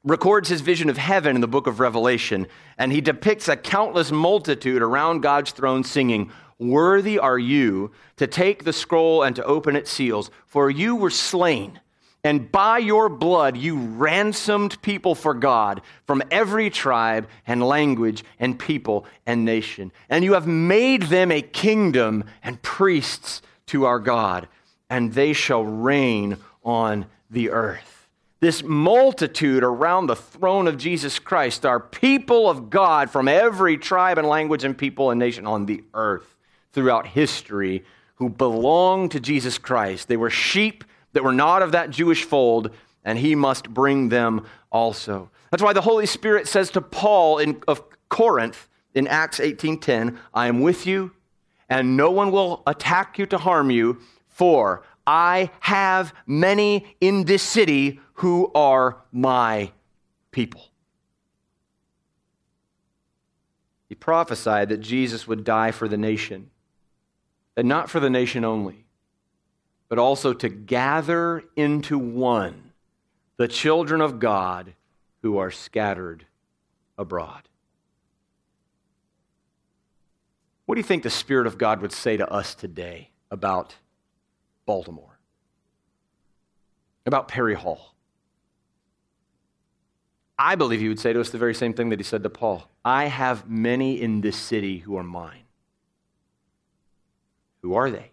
records 0.07 0.49
his 0.49 0.61
vision 0.61 0.89
of 0.89 0.97
heaven 0.97 1.35
in 1.35 1.41
the 1.43 1.49
book 1.49 1.67
of 1.67 1.81
Revelation, 1.81 2.47
and 2.79 2.93
he 2.93 3.01
depicts 3.01 3.49
a 3.49 3.57
countless 3.57 4.13
multitude 4.13 4.81
around 4.81 5.21
God's 5.21 5.51
throne 5.51 5.85
singing, 5.85 6.31
Worthy 6.59 7.19
are 7.19 7.39
you 7.39 7.91
to 8.17 8.27
take 8.27 8.65
the 8.65 8.73
scroll 8.73 9.23
and 9.23 9.37
to 9.37 9.45
open 9.45 9.77
its 9.77 9.91
seals, 9.91 10.31
for 10.47 10.71
you 10.71 10.95
were 10.95 11.11
slain, 11.11 11.81
and 12.25 12.51
by 12.51 12.79
your 12.79 13.09
blood 13.09 13.57
you 13.57 13.77
ransomed 13.77 14.81
people 14.81 15.15
for 15.15 15.35
God 15.35 15.83
from 16.07 16.23
every 16.31 16.71
tribe 16.71 17.29
and 17.47 17.63
language 17.63 18.25
and 18.39 18.59
people 18.59 19.05
and 19.27 19.45
nation. 19.45 19.93
And 20.09 20.25
you 20.25 20.33
have 20.33 20.47
made 20.47 21.03
them 21.05 21.31
a 21.31 21.43
kingdom 21.43 22.25
and 22.43 22.63
priests 22.63 23.43
to 23.67 23.85
our 23.85 23.99
God, 23.99 24.49
and 24.89 25.13
they 25.13 25.33
shall 25.33 25.65
reign 25.65 26.39
on 26.65 27.07
the 27.29 27.51
earth 27.51 27.96
this 28.41 28.63
multitude 28.63 29.65
around 29.65 30.07
the 30.07 30.17
throne 30.17 30.69
of 30.69 30.77
Jesus 30.77 31.19
Christ 31.19 31.65
are 31.65 31.81
people 31.81 32.51
of 32.51 32.69
God 32.69 33.11
from 33.11 33.29
every 33.29 33.79
tribe 33.79 34.19
and 34.19 34.29
language 34.29 34.63
and 34.63 34.77
people 34.77 35.11
and 35.11 35.19
nation 35.19 35.47
on 35.47 35.67
the 35.67 35.83
earth 35.95 36.37
throughout 36.73 37.07
history 37.07 37.85
who 38.17 38.29
belong 38.29 39.09
to 39.11 39.21
Jesus 39.21 39.57
Christ. 39.57 40.09
They 40.09 40.17
were 40.17 40.31
sheep 40.31 40.85
that 41.13 41.25
were 41.25 41.33
not 41.33 41.63
of 41.63 41.73
that 41.73 41.91
Jewish 41.91 42.25
fold, 42.25 42.71
and 43.05 43.19
he 43.19 43.35
must 43.35 43.71
bring 43.71 44.11
them 44.11 44.45
also. 44.71 45.31
That's 45.51 45.63
why 45.63 45.73
the 45.73 45.81
Holy 45.81 46.07
Spirit 46.07 46.47
says 46.47 46.71
to 46.73 46.83
Paul 46.83 47.39
in, 47.39 47.63
of 47.67 47.83
Corinth 48.11 48.69
in 48.95 49.07
Acts 49.07 49.39
18:10, 49.41 50.19
I 50.35 50.49
am 50.49 50.61
with 50.61 50.87
you, 50.87 51.13
and 51.69 51.97
no 51.97 52.11
one 52.11 52.31
will 52.31 52.63
attack 52.67 53.19
you 53.19 53.27
to 53.27 53.39
harm 53.39 53.71
you, 53.71 53.99
for 54.29 54.83
I 55.07 55.51
have 55.61 56.13
many 56.27 56.97
in 57.01 57.25
this 57.25 57.43
city 57.43 58.01
who 58.15 58.51
are 58.55 58.97
my 59.13 59.73
people. 60.31 60.69
He 63.89 63.95
prophesied 63.95 64.71
that 64.71 64.79
Jesus 64.79 65.29
would 65.29 65.45
die 65.45 65.71
for 65.71 65.87
the 65.87 65.97
nation, 65.97 66.51
and 67.57 67.69
not 67.69 67.89
for 67.89 68.01
the 68.01 68.11
nation 68.11 68.45
only, 68.45 68.85
but 69.89 69.99
also 69.99 70.33
to 70.33 70.49
gather 70.49 71.45
into 71.55 71.99
one 71.99 72.73
the 73.37 73.47
children 73.47 74.01
of 74.01 74.19
God 74.19 74.75
who 75.23 75.39
are 75.39 75.51
scattered 75.51 76.27
abroad. 76.99 77.43
What 80.65 80.75
do 80.75 80.81
you 80.81 80.85
think 80.85 81.05
the 81.05 81.11
Spirit 81.11 81.47
of 81.47 81.59
God 81.59 81.81
would 81.81 81.93
say 81.93 82.17
to 82.17 82.29
us 82.29 82.55
today 82.55 83.11
about 83.31 83.77
Baltimore? 84.67 85.19
About 87.07 87.29
Perry 87.29 87.55
Hall? 87.55 87.95
I 90.39 90.55
believe 90.55 90.81
he 90.81 90.89
would 90.89 91.01
say 91.01 91.13
to 91.13 91.21
us 91.21 91.31
the 91.31 91.39
very 91.39 91.55
same 91.55 91.73
thing 91.73 91.89
that 91.89 91.99
he 91.99 92.05
said 92.05 92.23
to 92.23 92.31
Paul 92.31 92.69
I 92.85 93.07
have 93.07 93.49
many 93.49 94.01
in 94.01 94.21
this 94.21 94.37
city 94.37 94.79
who 94.79 94.97
are 94.97 95.03
mine. 95.03 95.45
Who 97.63 97.75
are 97.75 97.91
they? 97.91 98.11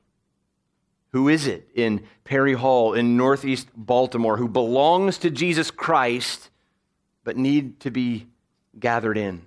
Who 1.11 1.27
is 1.27 1.45
it 1.45 1.69
in 1.75 2.05
Perry 2.23 2.53
Hall 2.53 2.93
in 2.93 3.17
Northeast 3.17 3.67
Baltimore 3.75 4.37
who 4.37 4.47
belongs 4.47 5.19
to 5.19 5.29
Jesus 5.29 5.69
Christ 5.69 6.49
but 7.23 7.37
need 7.37 7.79
to 7.81 7.91
be 7.91 8.27
gathered 8.79 9.17
in? 9.17 9.43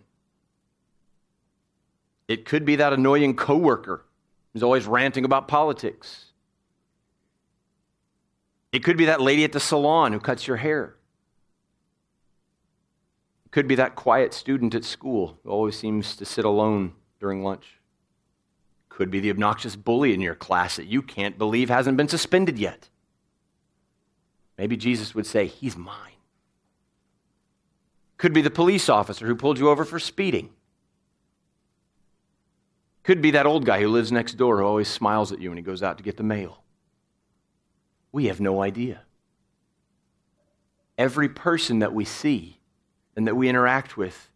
It 2.28 2.44
could 2.44 2.64
be 2.64 2.76
that 2.76 2.92
annoying 2.92 3.34
coworker 3.34 4.04
who's 4.52 4.62
always 4.62 4.86
ranting 4.86 5.24
about 5.24 5.48
politics. 5.48 6.25
It 8.76 8.84
could 8.84 8.98
be 8.98 9.06
that 9.06 9.22
lady 9.22 9.42
at 9.42 9.52
the 9.52 9.58
salon 9.58 10.12
who 10.12 10.20
cuts 10.20 10.46
your 10.46 10.58
hair. 10.58 10.96
It 13.46 13.50
Could 13.50 13.66
be 13.66 13.74
that 13.76 13.94
quiet 13.94 14.34
student 14.34 14.74
at 14.74 14.84
school 14.84 15.38
who 15.42 15.50
always 15.50 15.78
seems 15.78 16.14
to 16.16 16.26
sit 16.26 16.44
alone 16.44 16.92
during 17.18 17.42
lunch. 17.42 17.80
It 18.84 18.94
Could 18.94 19.10
be 19.10 19.18
the 19.18 19.30
obnoxious 19.30 19.76
bully 19.76 20.12
in 20.12 20.20
your 20.20 20.34
class 20.34 20.76
that 20.76 20.88
you 20.88 21.00
can't 21.00 21.38
believe 21.38 21.70
hasn't 21.70 21.96
been 21.96 22.06
suspended 22.06 22.58
yet. 22.58 22.90
Maybe 24.58 24.76
Jesus 24.76 25.14
would 25.14 25.26
say, 25.26 25.46
He's 25.46 25.74
mine. 25.74 26.20
Could 28.18 28.34
be 28.34 28.42
the 28.42 28.50
police 28.50 28.90
officer 28.90 29.26
who 29.26 29.36
pulled 29.36 29.58
you 29.58 29.70
over 29.70 29.86
for 29.86 29.98
speeding. 29.98 30.50
Could 33.04 33.22
be 33.22 33.30
that 33.30 33.46
old 33.46 33.64
guy 33.64 33.80
who 33.80 33.88
lives 33.88 34.12
next 34.12 34.34
door 34.34 34.58
who 34.58 34.66
always 34.66 34.88
smiles 34.88 35.32
at 35.32 35.40
you 35.40 35.48
when 35.48 35.56
he 35.56 35.62
goes 35.62 35.82
out 35.82 35.96
to 35.96 36.04
get 36.04 36.18
the 36.18 36.22
mail. 36.22 36.62
We 38.16 38.28
have 38.28 38.40
no 38.40 38.62
idea. 38.62 39.02
Every 40.96 41.28
person 41.28 41.80
that 41.80 41.92
we 41.92 42.06
see 42.06 42.60
and 43.14 43.26
that 43.26 43.34
we 43.34 43.46
interact 43.46 43.98
with, 43.98 44.30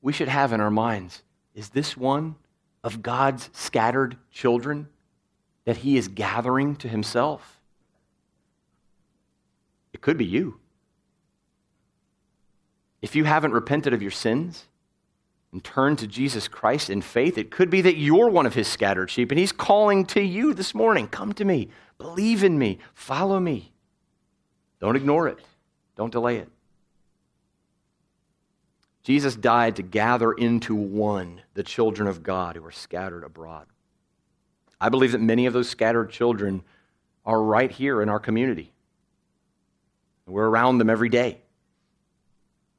we 0.00 0.14
should 0.14 0.28
have 0.28 0.54
in 0.54 0.60
our 0.62 0.70
minds 0.70 1.22
is 1.54 1.68
this 1.68 1.98
one 1.98 2.36
of 2.82 3.02
God's 3.02 3.50
scattered 3.52 4.16
children 4.30 4.88
that 5.66 5.76
he 5.76 5.98
is 5.98 6.08
gathering 6.08 6.76
to 6.76 6.88
himself? 6.88 7.60
It 9.92 10.00
could 10.00 10.16
be 10.16 10.24
you. 10.24 10.58
If 13.02 13.14
you 13.14 13.24
haven't 13.24 13.52
repented 13.52 13.92
of 13.92 14.00
your 14.00 14.10
sins, 14.10 14.64
and 15.52 15.62
turned 15.62 15.98
to 15.98 16.06
Jesus 16.06 16.48
Christ 16.48 16.90
in 16.90 17.00
faith, 17.00 17.38
it 17.38 17.50
could 17.50 17.70
be 17.70 17.80
that 17.80 17.96
you're 17.96 18.28
one 18.28 18.46
of 18.46 18.54
his 18.54 18.68
scattered 18.68 19.10
sheep 19.10 19.30
and 19.30 19.38
he's 19.38 19.52
calling 19.52 20.04
to 20.06 20.20
you 20.20 20.52
this 20.52 20.74
morning 20.74 21.08
come 21.08 21.32
to 21.34 21.44
me, 21.44 21.68
believe 21.98 22.44
in 22.44 22.58
me, 22.58 22.78
follow 22.94 23.40
me. 23.40 23.72
Don't 24.80 24.96
ignore 24.96 25.28
it, 25.28 25.38
don't 25.96 26.12
delay 26.12 26.36
it. 26.36 26.48
Jesus 29.02 29.36
died 29.36 29.76
to 29.76 29.82
gather 29.82 30.32
into 30.32 30.74
one 30.74 31.40
the 31.54 31.62
children 31.62 32.08
of 32.08 32.24
God 32.24 32.56
who 32.56 32.64
are 32.64 32.72
scattered 32.72 33.22
abroad. 33.22 33.66
I 34.80 34.88
believe 34.88 35.12
that 35.12 35.20
many 35.20 35.46
of 35.46 35.52
those 35.52 35.68
scattered 35.68 36.10
children 36.10 36.62
are 37.24 37.40
right 37.40 37.70
here 37.70 38.02
in 38.02 38.08
our 38.08 38.18
community. 38.18 38.72
We're 40.26 40.48
around 40.48 40.78
them 40.78 40.90
every 40.90 41.08
day. 41.08 41.40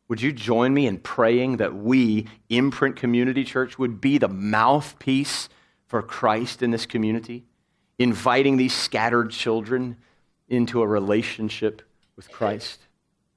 Would 0.09 0.21
you 0.21 0.31
join 0.31 0.73
me 0.73 0.85
in 0.85 0.99
praying 0.99 1.57
that 1.57 1.75
we, 1.75 2.27
Imprint 2.49 2.95
Community 2.95 3.43
Church, 3.43 3.77
would 3.79 3.99
be 3.99 4.17
the 4.17 4.27
mouthpiece 4.27 5.49
for 5.85 6.01
Christ 6.01 6.61
in 6.61 6.71
this 6.71 6.85
community, 6.85 7.45
inviting 7.99 8.57
these 8.57 8.73
scattered 8.73 9.31
children 9.31 9.97
into 10.47 10.81
a 10.81 10.87
relationship 10.87 11.81
with 12.15 12.31
Christ? 12.31 12.86